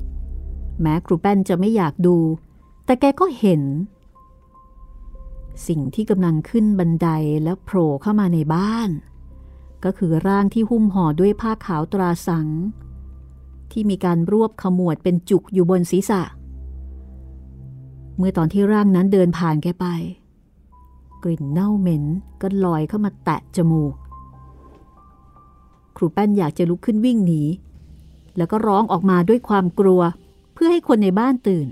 [0.01, 2.15] ๆ แม้ครูแป้นจะไม่อยากดู
[2.85, 3.61] แต่แกก็เห็น
[5.67, 7.07] สิ่งที่กำลังขึ้นบันได
[7.43, 8.89] แล้วโผล่เข้ามาในบ้าน
[9.83, 12.47] ก็คือร่างที่หุ้มห่อด้วยผ้าขาวตราสัง
[13.71, 16.21] ที่มีการรวบขมวดเป็นจุกอยู่บนศีรษะ
[18.17, 19.85] เมื่อตอนที่ร่างนั้นเดินผ่านแกไป
[21.23, 22.03] กลิ่นเน่าเหม็น
[22.41, 23.95] ก็ลอยเข้ามาแตะจมูก
[25.95, 27.43] ครูแป้นอยากจะลุกขึ้นวิ่งหนี
[28.37, 30.01] แล้วก็ร้องออกมาด้วยความกลัว
[30.53, 31.67] เพื่อให้คนในบ้านตื่น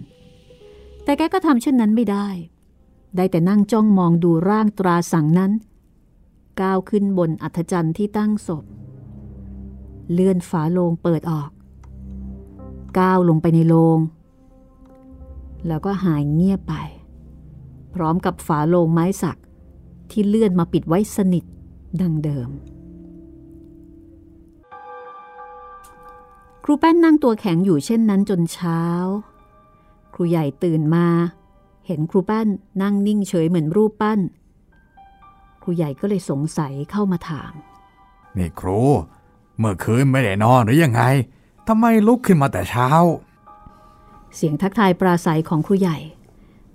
[1.04, 2.28] แต่แกก็ทำเช่นนั้นไม่ได้
[3.16, 5.52] ได้แต่นั่งจ้องมองดูร่างตราสังนั้น
[6.62, 8.64] ก้าวขึ้นบนอัฐจันทร์ที่ตั้งศพ
[10.12, 11.50] เลื่อนฝาโลงเปิดออก
[13.00, 14.00] ก้าวลงไปในโลง
[15.68, 16.74] แล้วก็หายเงียบไป
[17.94, 19.40] พร้อมกับฝาโลงไม้สัก
[20.12, 21.44] ที่เลื่อนมาปิดไว้สนิท
[22.02, 22.50] ดังเดิม
[26.64, 28.82] ครูแป้นนั่งตัวแข็งอยู่เช่นนั้นจนเช้า
[30.14, 31.08] ครูใหญ่ตื่นมา
[31.88, 32.48] เห็นครูแป้น
[32.82, 34.20] นั่งนิ่งเฉยเหมือนรูปปั้น
[35.64, 37.54] ครูใหญ่ก็เลยสงสัยเข้ามาถาม
[38.38, 38.80] นี่ครู
[39.58, 41.04] เมื่อคืนไม่ได้นอนหรือยังไง
[41.68, 42.90] ทำไมลุกขึ้นมาแต่เช้า
[44.36, 45.98] เสียงทักทายปราศัยของครูใหญ่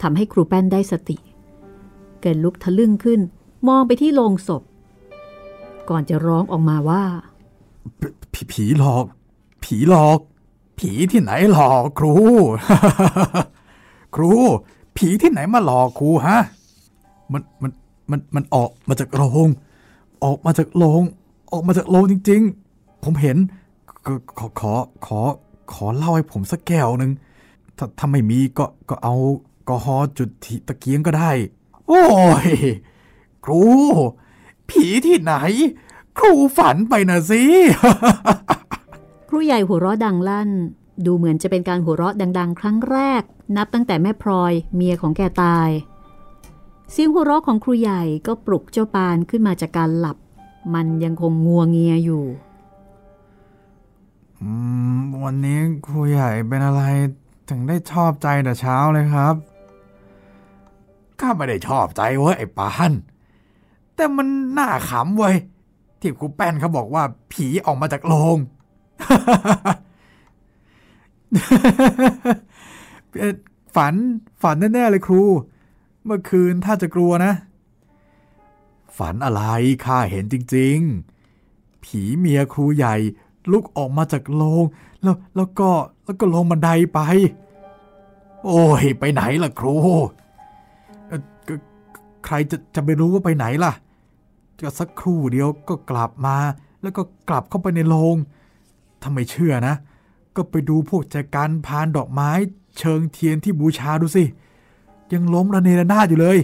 [0.03, 1.17] ทำให้ครูแป้นได้สติ
[2.21, 3.21] แกลุกทะลึ่งขึ้น
[3.69, 4.63] มองไปที่โลงศพ
[5.89, 7.05] ก่อนจะร้องออกมาว่า
[8.53, 9.05] ผีหลอก
[9.65, 10.19] ผีหลอก
[10.79, 12.15] ผีที่ไหนหลอกครู
[14.17, 14.33] ครู
[14.99, 16.39] ผีที่ไหนมาหลอกครูฮะ
[17.33, 17.73] มันมัน
[18.11, 19.49] มันมันออกมาจากโรง
[20.25, 21.03] ออกมาจากโรง
[21.53, 22.43] ออกมาจากโรงจริง
[22.73, 23.37] ๆ ผมเห็น
[24.39, 24.73] ขอขอ
[25.07, 25.21] ขอ
[25.73, 27.11] ขอเล่าให้ผมสักแก้วหนึ่ง
[27.79, 29.15] ถ้าถ้าไม่มีก็ก็เอา
[29.69, 31.31] กอฮอจุดทีตะเกียงก็ได้
[31.87, 32.03] โอ้
[32.49, 32.51] ย
[33.45, 33.63] ครู
[34.69, 35.35] ผีที่ไหน
[36.19, 37.43] ครูฝันไปนะสิ
[39.29, 40.51] ครูใหญ่หัวเราะดังลั่น
[41.07, 43.23] ดูเหมือนจะเป็นการหัวเราะดัง ๆ ครั้งแรก
[43.57, 45.69] นับตั้งแต่แม่พลอยเมียของแกตาย
[46.91, 50.17] เสียงหัวเราะของครูใหญ่ก็ปลุกเจ้าปานขึ้นมาจากการหลับ
[50.75, 52.25] มันยังคงงัวเงียอยู่
[55.23, 56.83] วันนี้ครูใหญ่เป็นอะไร
[57.49, 59.35] ถึงได้ชอบใจแต่เช้าเลยครับ
[61.21, 62.93] ข้าไม่ได้ชอบใจเว้ยไอ้ปาน
[63.95, 64.27] แต่มัน
[64.59, 65.37] น่าขำเว้ย
[66.01, 68.39] ที่ครูแป้นเขาบอกว่าผีออกมาจากโรง
[73.77, 73.95] ฝัน
[74.43, 75.23] ฝันแน่ๆเลยครู
[76.05, 77.33] เมื่อคืนถ้าจะกลัวนะ
[78.99, 79.43] ฝันอะไร
[79.85, 80.77] ข้าเห็นจริง
[81.31, 82.97] ๆ ผีเมียครูใหญ่
[83.53, 84.65] ลุกออกมาจากโรง
[85.03, 85.69] แล้วแล้วก็
[86.05, 87.01] แล้วก็ลงบันไดไป
[88.45, 89.77] โอ้ย ไปไหนล่ะครู
[92.27, 93.73] ใครจะจะไปรู้ว่าไปไหนล่ะ
[94.61, 96.37] ก็สักครู่เดียวก็กลับมา
[96.83, 98.17] แล้วก็กลับเข้าไปในโรง
[99.03, 99.75] ถ้าไม่เชื่อนะ
[100.37, 102.31] ก็ไปดูพวกแจกันพานดอกไม้
[102.79, 104.25] เชิงเทียนที่บูชาดูสิ
[105.13, 106.39] ยังล้มระเนระนาดอยู่เลย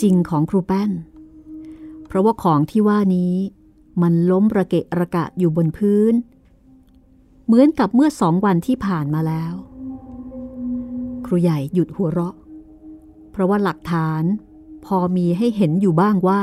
[0.00, 0.90] จริงของครูแป้น
[2.06, 3.34] เพราะว่าของที่ว่านี้
[4.02, 6.14] มันล้มระเกะระกะอยู่บนพื้น
[7.46, 9.54] เหมือนกับเมื่อสองวันที่ผ่านมาแล้ว
[11.26, 12.34] ครูใหญ่หยุดหัวเราะ
[13.30, 14.22] เพราะว่าหลักฐาน
[14.84, 16.42] พอมีให้เห็นอยู่บ้างว่า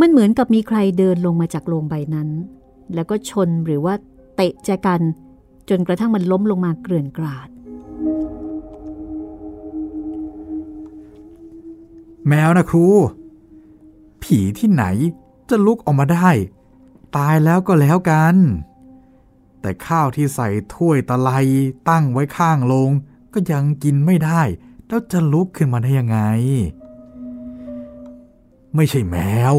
[0.00, 2.28] มันเหมือนกับมีใครเดินลงมาจากโรงใบนั้น
[2.94, 3.94] แล้วก็ชนหรือว่า
[4.36, 5.00] เตะแจกัน
[5.68, 7.48] จนกระทั่งมันล้มลงมาเกลื่อนกราด
[12.28, 12.86] แมวนะครู
[14.22, 14.84] ผีที่ไหน
[15.48, 16.28] จะลุกออกมาได้
[17.16, 18.36] ตายแล้วก็แล้วกัน
[19.60, 21.30] แต่ข้าวที่ใส่ถ้วยตะไล
[21.88, 22.90] ตั้งไว้ข้างโลง
[23.32, 24.42] ก็ยังกินไม่ได้
[24.88, 26.18] แล้วจะลุกขึ้นมาได้ยังไง
[28.74, 29.16] ไม่ใช่แม
[29.54, 29.56] ว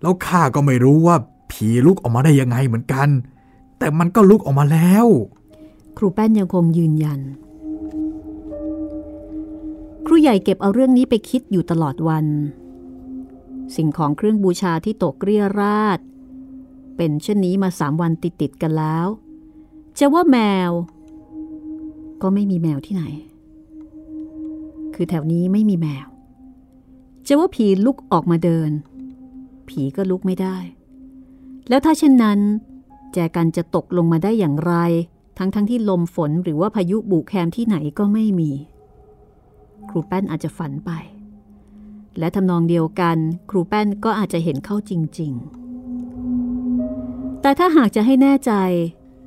[0.00, 1.16] แล้วข้าก็ไม่รู้ว่า
[1.50, 3.08] ผีลุกออกมาได้ยังไงเหมือนกัน
[3.78, 5.06] แต่มันก็ลุกออกมาแล้ว
[5.96, 7.20] ครูแป้นยังคงยืนยัน
[10.06, 12.26] ครูใหญ่เก็บเอาเรื่องนี้ไปคิดอยู่ตลอดวัน
[13.76, 15.98] สิ่งของเครื่องบูชาที่ตกเกลี้ยราด
[16.96, 19.06] เป็นเช่นนี้มาสามวันติดติดกันแล้ว
[19.98, 20.38] จะว่าแม
[20.68, 20.70] ว
[22.22, 23.04] ก็ไม่มีแมวที่ไหน
[24.94, 26.06] คือแถวนี้ไม่มีแมว
[27.26, 28.70] จะว่าผีลุกออกมาเดิน
[29.68, 30.56] ผีก็ลุกไม่ได้
[31.68, 32.40] แล้วถ้าเช่นนั้น
[33.12, 34.74] แจกันจะตกลงมาได้อย่างไร
[35.38, 38.50] ทั้งทั้งที่ลมฝนหรือว่าพายุบุกแคมที่ไหนก็ไม่มี
[39.88, 40.90] ครูแป้นอาจจะฝันไป
[42.18, 43.16] และทำนองเดียวกัน
[43.50, 45.32] ครูแป้นก็อาจจะเห็นเข้าจริง
[46.18, 48.52] ๆ แต่ถ้าหากจะให้แน่ใจ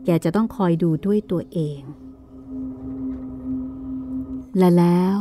[0.05, 1.81] แกจะต้องคอยดูด้วยตัวเอง
[4.57, 5.17] และแล้ว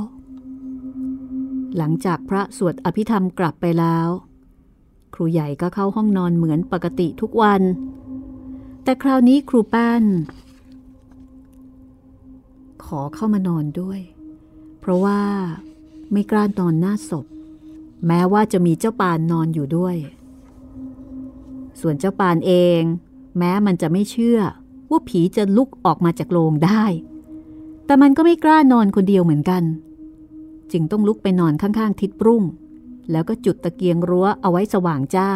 [1.76, 4.08] หลังจากพระสวดอภิธรรมกลับไปแล้ว
[5.20, 7.62] รูใหญ่ก็เข้าห้องนอนเหมือนปกติทุกวัน
[8.82, 10.04] แต่คราวนี้ครูแป้น
[12.84, 14.00] ขอเข้ามานอนด้วย
[14.80, 15.20] เพราะว่า
[16.12, 17.26] ไม่กล้านอนหน้าศพ
[18.06, 19.96] แม้ว่าจะมีเจ้าปานนอนอยู่ด้วย
[21.80, 22.80] ส่วนเจ้าปานเอง
[23.38, 24.38] แม้มันจะไม่เชื่อ
[24.90, 26.84] ว่าผีจะลุกออกมาจากโลงได้
[27.86, 29.62] แต่มันก็ไม่กล้านอนคนเดียวเหมือนกัน
[30.72, 32.42] จึงต้องลุกไปนอนข้างๆทิศรุ่ง
[33.11, 35.28] แล้วก็จุดตะเกียงรั้วเอาไว้สว่างจ้า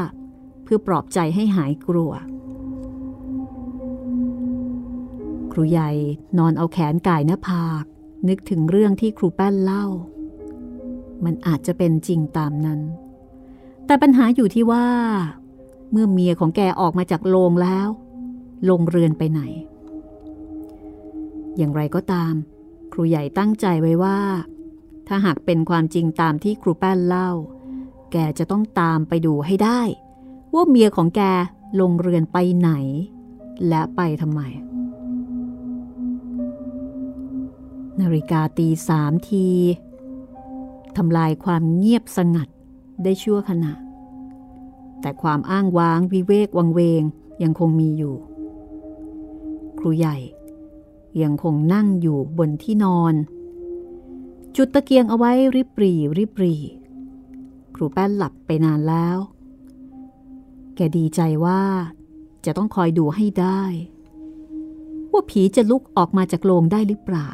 [0.64, 2.12] เพื่อปลอบใจให้หายกลัว
[5.53, 5.91] ครูใหญ่
[6.39, 7.85] นอนเอาแขนก่ายหน้าผาก
[8.29, 9.87] นึกถึงเรื่องที่ครูแป้นเล่า
[11.25, 12.81] มันอาจจะเป็นจริงตามนั้น
[13.87, 14.87] แต่ปัญหาอยู่ที่ว่า
[15.93, 17.89] เมื่อเมียของแกออกมาจากโรงแล้ว
[18.68, 19.41] ลงเรือนไปไหน
[21.57, 22.35] อย่างไรก็ตาม
[22.93, 24.18] ครูใหญ่ตั้งใจไว้ว่า
[25.09, 27.31] ถ้าหากเป็นความจริงตามที่ครูแป้นเล่า
[28.17, 29.81] แกจะต้องตามไปดูให้ได้
[30.55, 31.21] ว่าเมียของแก
[31.81, 32.71] ลงเรือนไปไหน
[33.69, 34.41] และไปทำไม
[38.01, 39.47] นาฬิกาตีสามที
[40.97, 42.49] ทำลายความเงียบสงัด
[43.03, 43.73] ได้ชั่วขณะ
[45.01, 47.03] แต่ความอ้างว้างวิเวกวังเวง
[47.43, 48.15] ยังคงมีอยู่
[49.79, 50.17] ครูใหญ่
[51.23, 53.15] ยังคงนั่งอยู่บนที่นอน
[54.57, 56.57] จุดตะเกียงเอาไว้ริบรีริบรี
[57.75, 59.18] ครูแป้นหลับไปนานแล้ว
[60.77, 61.62] แกดีใจว่า
[62.45, 63.62] จะต้องคอยดูให้ได้
[65.12, 67.31] ว่าผีจะลุกออกมาจากโลงได้หรือเปล่า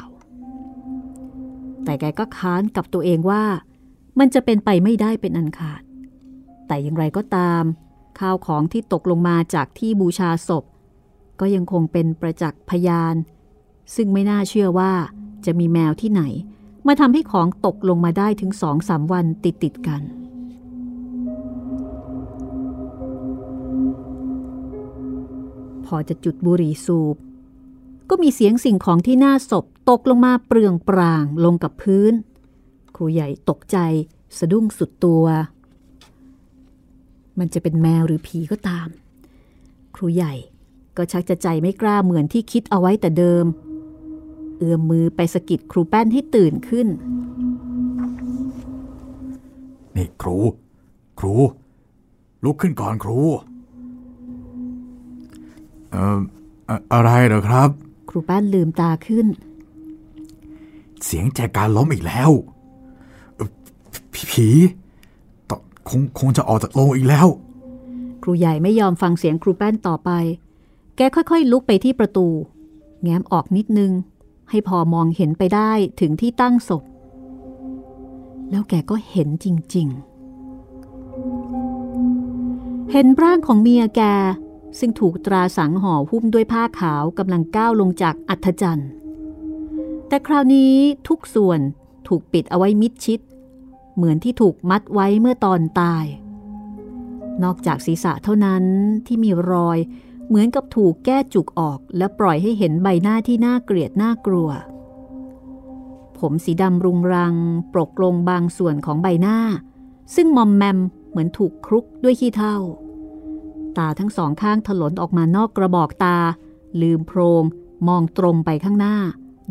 [1.83, 3.43] แต่แกก็ค้านกับตัวเองว่า
[4.19, 5.81] มันจะเป็นไปไม่ได้เป็นอันขาด
[6.67, 7.63] แต่อย่างไรก็ตาม
[8.19, 10.63] ข้าวของที่ตกลงมาจากที่บูชาศพ
[11.39, 13.15] ก็ยังคงเป็นประจักษ์พยาน
[13.95, 14.91] ซึ่งไม่น่าเชื่อว่า
[15.45, 16.23] จะมีแมวที่ไหน
[16.87, 20.01] มาทำให้ของตกลงมาได้ถึงสองสามวันติดติดกัน
[25.95, 27.15] อจะจุดบุหรี่สูบ
[28.09, 32.13] ก็มีเสียงสิ่งของที่หน้าศพตกลงมาเปลืองปรางลงกับพื้น
[32.95, 33.77] ครูใหญ่ตกใจ
[34.37, 35.25] สะดุ้งสุดตัว
[37.39, 38.87] มันจะเป็นแมวหรือผีก็ตาม
[39.95, 40.33] ครูใหญ่
[40.97, 43.45] ก็ชักจะใจไม่กล้าเหมือนที่คิดเอาไว้แต่เดิม
[44.57, 46.87] เอื้อมมือไปสะกิดครูแป้นให้ตื่นขึ้น
[49.95, 50.37] นี่ครู
[51.19, 51.35] ครู
[52.43, 53.19] ลุกขึ้นก่อนครู
[55.91, 56.19] เอ่อ
[56.69, 57.69] อะอะไรเหรอครับ
[58.09, 59.27] ครูแป้นลืมตาขึ้น
[61.05, 62.31] เสียงแจการล้มอีกแล้ว
[63.35, 63.49] เอ่อ
[64.13, 64.47] ผผี
[65.49, 65.51] ต
[65.89, 67.27] คงคงจะออกจากโรงอีกแล้ว
[68.23, 70.09] ครูใหญ่ไม่ยอมฟังเสียงครูแป้นต่อไป
[70.97, 72.27] แกค่อยๆ ลุกไปที่ประตู
[73.03, 73.91] แง้มออกนิดนึง
[74.49, 76.83] ให้พอมองเห็นไปได้ถึงที่ตั้งศพ
[78.49, 79.99] แล้วแกก็เห็นจริง ๆ
[82.91, 84.01] เห็นร่างของเมียแก
[84.79, 88.89] ซึ่งถูกตราสังห่อหุ้มด้วยผ้าขาวกำลังก้าวลงจากอัฐจันทร์
[90.07, 90.73] แต่คราวนี้
[91.07, 91.59] ทุกส่วน
[92.07, 93.19] ถูกปิดเอาไว้มิดชิด
[93.95, 96.05] เหมือนที่ถูกมัดไว้เมื่อตอนตาย
[97.43, 98.63] นอกจากศีรษะเท่านั้น
[99.07, 99.79] ที่มีรอย
[100.27, 104.49] เหมือนกับถูกแก้จุกออกและปล่อยให้เห็นใบหน้าที่น่าเกลียดน่ากลัว
[106.19, 107.35] ผมสีดำรุงรัง
[107.73, 109.37] ปรกลงบางส่วนของใบหน้า
[110.15, 110.77] ซึ่งมอมแมม
[111.09, 112.55] เหมือนถูกครุกด้วยขี้เถ้า
[113.77, 116.17] ตาทั้งสองข้างถลนออกมานอกกระบอกตา
[116.81, 117.43] ลืมโพรง
[117.87, 118.97] มองตรงไปข้างหน้า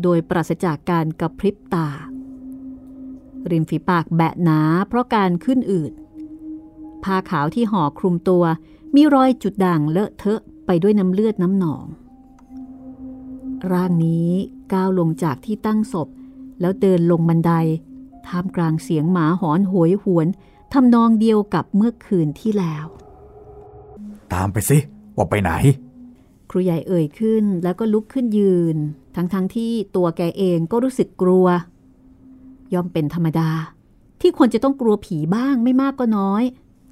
[0.03, 1.87] โดยปราศจากการกระพริบตา
[3.51, 5.91] ริมฝีปากแบะหนาเพราะการขึ้นอืด
[7.03, 8.43] ผ้าขาวที่ห่อคลุมตัว
[8.95, 11.85] มีรอยจุดด่างเลอะเทอะไปด้วยน้ำเลือดน้ำหนอง
[13.71, 14.31] ร่างนี้
[14.73, 16.07] ก้าวลงจากที่ตั้งศพ
[16.59, 17.51] แล้วเดินลงบันได
[18.27, 20.27] ท่ามกลางเสียงหมาหอนโหยหวน
[20.73, 22.85] ทำนองเดียวกับเมื่อคืนที่แล้ว
[24.33, 24.77] ตามไปสิ
[25.15, 25.51] ว่าไปไหน
[26.49, 28.77] ครูใหญ่เอ่ยขึ้นแล้วก็ลุกขึ้นยืน
[29.15, 31.45] ทั้งๆทที่ตัวแกเองก็รู้สึกกลัว
[32.73, 33.49] ย่อมเป็นธรรมดา
[34.21, 36.43] ที่ควรจะต้องกลัวผีบ้างไม่มากก็น้อย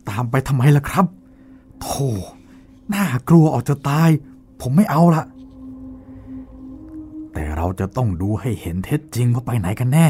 [0.10, 1.06] ตามไปทำไมล่ะครับ
[1.82, 2.10] โธ่
[2.94, 4.10] น่ากลัวออกจะตาย
[4.62, 5.24] ผมไม่เอาละ
[7.34, 10.08] แต่เราจะต้องดูให้เห็นเท็จจริงว่าไปไหนกันแน่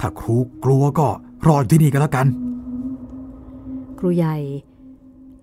[0.00, 1.08] ถ้าครูกลัวก็
[1.46, 2.26] รออยู่ที่นี่กันแล้วกัน
[3.98, 4.36] ครูใหญ่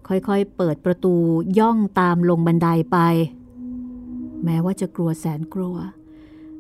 [0.08, 1.16] ค่อยๆ เปิดประตู
[1.60, 2.98] ย่องตามลงบันไดไป
[4.44, 5.78] แม้ว่าจะกลัวแสนกลัว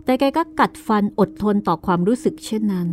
[0.04, 2.90] แต่แกก็กัดฟันอดทนต่อความรู้สึกเช่นนั้น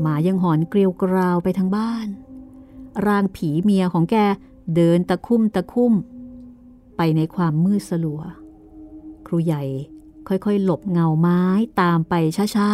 [0.00, 2.06] หมายังหอนเกลียวกราวไปทั้งบ้าน
[3.06, 4.16] ร่างผีเมียของแก
[4.74, 5.92] เดินตะคุ่มตะคุ่ม
[6.96, 8.20] ไปในความมืดสลัว
[9.26, 9.62] ครูใหญ่
[10.28, 11.42] ค่อยๆ หลบเงาไม้
[11.80, 12.14] ตามไป
[12.56, 12.70] ช้า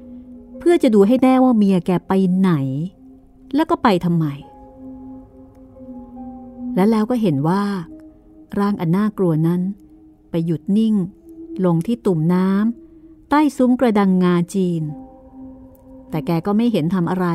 [0.00, 2.52] ๆ เพื่อจะดูให้แน่ว่าเมียแกไปไหน
[3.54, 4.26] แล้วก็ไปทำไม
[6.74, 7.64] และแล้วก็เห็นว่า
[8.58, 9.60] ร่างอันน่ากลัวนั้น
[10.30, 10.94] ไปหยุดนิ่ง
[11.64, 14.82] ลงที่ตุ่มน้ำใต้ซุ้มกระดังงาจีน
[16.10, 17.26] แต่แกก็ไม่เห็นทำอะไร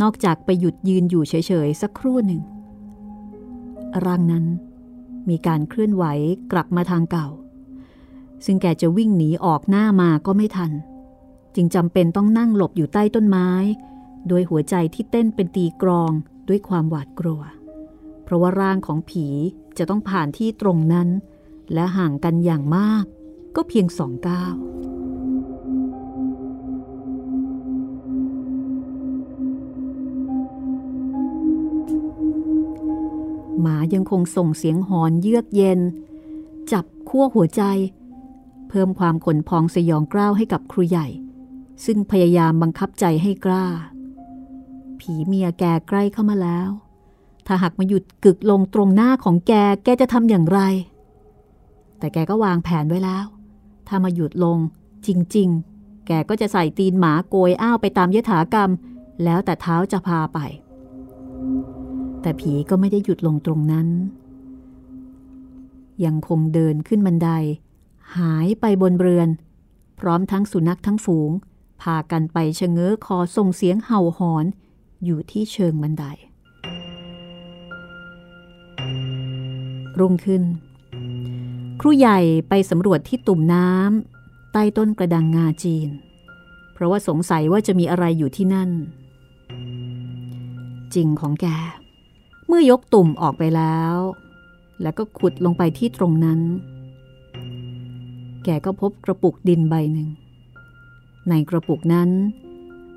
[0.00, 2.42] นอกจากไปหยุดยืนอยู่เฉยๆ สักครู่หนึ่ง
[4.04, 4.44] ร่างนั้น
[5.28, 6.04] มีการเคลื่อนไหว
[6.52, 7.28] กลับมาทางเก่า
[8.44, 10.72] ซึ่งแกจะวิ่งหนีออกหน้ามาก็ไม่ทัน
[11.54, 13.48] จึงจำเป็นต้องนั่งหลบอยู่ใต้ต้นไม้
[14.28, 16.12] โดยหัวใจที่เต้นเป็นตีกรอง
[16.48, 17.42] ด้วยความหวาดกลัว
[18.26, 19.26] เพราะว่าร่างของผี
[19.78, 21.08] จะต้องผ่านที่ตรงนั้น
[21.72, 23.04] และห่างกันอย่างมาก
[23.56, 24.54] ก็เพียงสองก้าว
[33.60, 35.80] หมายังคงส่งเสียงหอนเยือกเย็น
[36.72, 37.62] จับขั้วหัวใจ
[38.68, 41.06] เพิ่มความขนพองสยองกล้าวให้กับครูใหญ่
[41.84, 43.66] ซึ่งพยายามบังคับใจให้กล้า
[45.00, 46.70] ผีเมียแก่ใกล้เข้ามาแล้ว
[47.46, 49.52] ถ้าหากมาหยุดกึกลงตรงหน้าของแก
[49.84, 50.60] แกจะทำอย่างไร
[51.98, 53.26] แต่แกก็วางแผนไว้แล้ว
[53.88, 54.58] ถ้ามาหยุดลง
[55.06, 58.70] จริง ๆ แกก็จะใส่ตีนหมาโกยอ้าวไปตามยถากรรม
[59.24, 60.38] แล้วแต่เท้าจะพาไป
[62.22, 63.88] แต่ผีก็ไม่ได้หยุดลงตรงนั้น
[66.04, 67.30] ยังคงเดินขึ้นบันได
[68.16, 69.28] หายไปบนเรือน
[70.00, 71.30] พร้อมทั้งสุนัขทั้งฝูง
[71.82, 74.44] พากันไปชะเง้อคอส่งเสียงเห่าหอน
[75.04, 76.04] อยู่ที่เชิงบันได
[80.00, 80.42] รุ่งขึ้น
[81.80, 82.18] ครูใหญ่
[82.48, 85.88] ไปสำรวจที่ตุ่มน้ำใต้ต้นกระดังงาจีน
[86.72, 88.70] เพราะว่าสงสัยว่าจะมีอะไรอยู่ที่นั่น
[90.94, 91.46] จริงของแก
[92.46, 93.94] เมื่อยกตุ่มออกไปแล้ว
[94.82, 96.40] แล้วก็ขุดลงไปที่ตรงนั้น
[98.44, 100.08] แกก็พบกระปุกดินใบหนึ่ง
[101.28, 102.10] ในกระปุกนั้น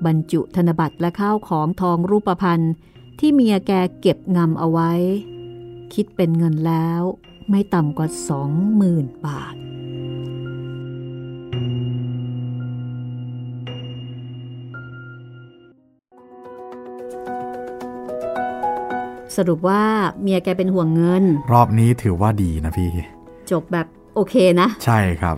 [0.06, 2.60] บรรจุธนบัตรและข้าวของทองรูปพรรณ
[3.18, 4.92] ที่เมียแกเก็บงำเอาไว้
[5.94, 7.02] คิดเป็นเงินแล้ว
[7.50, 9.54] ไม่ต่ำกว่าสองหมื่นบาท
[19.36, 19.82] สรุปว่า
[20.22, 22.88] เมียแกเป็นห่วงเงิน รอบนี้ถือว่าดีนะพี่
[23.50, 25.36] จบแบบโอเคนะ ใช่ครับ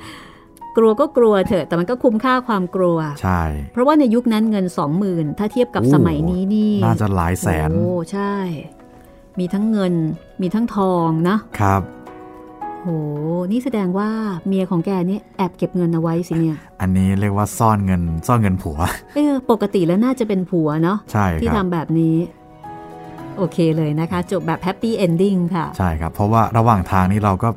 [0.76, 3.42] กลัวก็กลัวเถอะแต่มันก็คุ้มค่าความกลัว ใช่
[3.72, 8.34] เพราะว่าในยุคนั้นเงินสองหมื่นถ้าเทียบกับโอ้สมัยนี้นี่ น่าจะหลายแสน โอ้ใช่
[9.39, 9.95] มีทั้งเงิน
[10.43, 11.83] มีทั้งทองนะครับ
[12.83, 12.89] โห
[13.53, 14.09] นี่แสดงว่า
[14.47, 18.78] เมียของแกนี่แอบเก็บเงินเอาไว้สิเนี่ย อันนี้เรียกว่าซ่อนเงิน ซ่อนเงินผัว
[19.14, 22.16] เออ ปกติแล้วน่าจะเป็นผัวเนาะ ใช่ที่ครับทำแบบนี้
[23.37, 27.49] โอเคเลยนะคะ จบแบบ happy ending ค่ะ ใช่ครับ เพราะว่าระหว่างทางนี้เราก็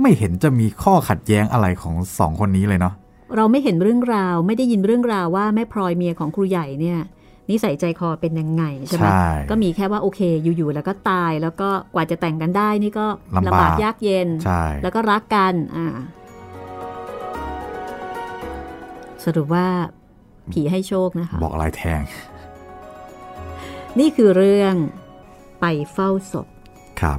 [0.00, 2.94] ไม่เห็นจะมีข้อขัดแย้งอะไรของสองคนนี้เลยเนาะ
[3.36, 6.98] เราไม่เห็นเรื่องราวไม่ได้ยินเรื่องราวว่าแม่พลอยเมียของครูใหญ่เนี่ย
[7.50, 15.96] นิสัยใจคอเป็นยังไงใช่ไหมใช่ก็มีแค่ว่าโอเคอยู่ๆแล้วก็ตายแล้วก็กว่าจะแต่งกันได้นี่ก็ลำบากลำบากยากเย็นใช่แล้วก็รักกันอ่า
[19.24, 19.66] สรุปว่า
[20.52, 22.02] ผีให้โชคนะคะ บอกลายแทง
[23.98, 24.74] นี่คือเรื่อง
[25.60, 26.46] ไปเฝ้าศพ
[27.00, 27.18] ครับ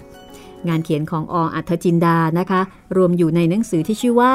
[0.67, 2.61] งานเขียนของออัธจินดานะคะ
[2.97, 4.33] รวมอยู่ในหนังสือที่ชื่อว่า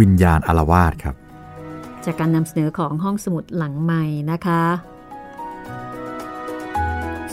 [0.00, 1.14] วิญญาณอารวาสครับ
[2.06, 4.62] จากการนำเสนอของห้องสมุดหลังใหม่นะคะ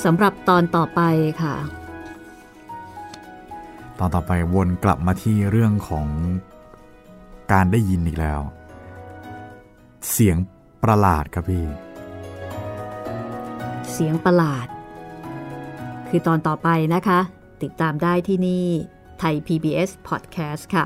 [0.04, 1.02] สำหรับตอนต่อไป
[1.42, 1.56] ค่ะ
[4.00, 6.08] ตอนต่อไปวนกลับมาที่เรื่องของ
[7.52, 8.42] การได้ยินอีกแล้ว
[10.12, 10.38] เสียง
[10.84, 11.66] ประหลาดครับพี่
[13.92, 14.68] เสียงประหลาด
[16.10, 17.20] คือตอนต่อไปนะคะ
[17.64, 18.66] ติดตามได้ที่นี่
[19.20, 20.86] ไทย PBS Podcast ค่ะ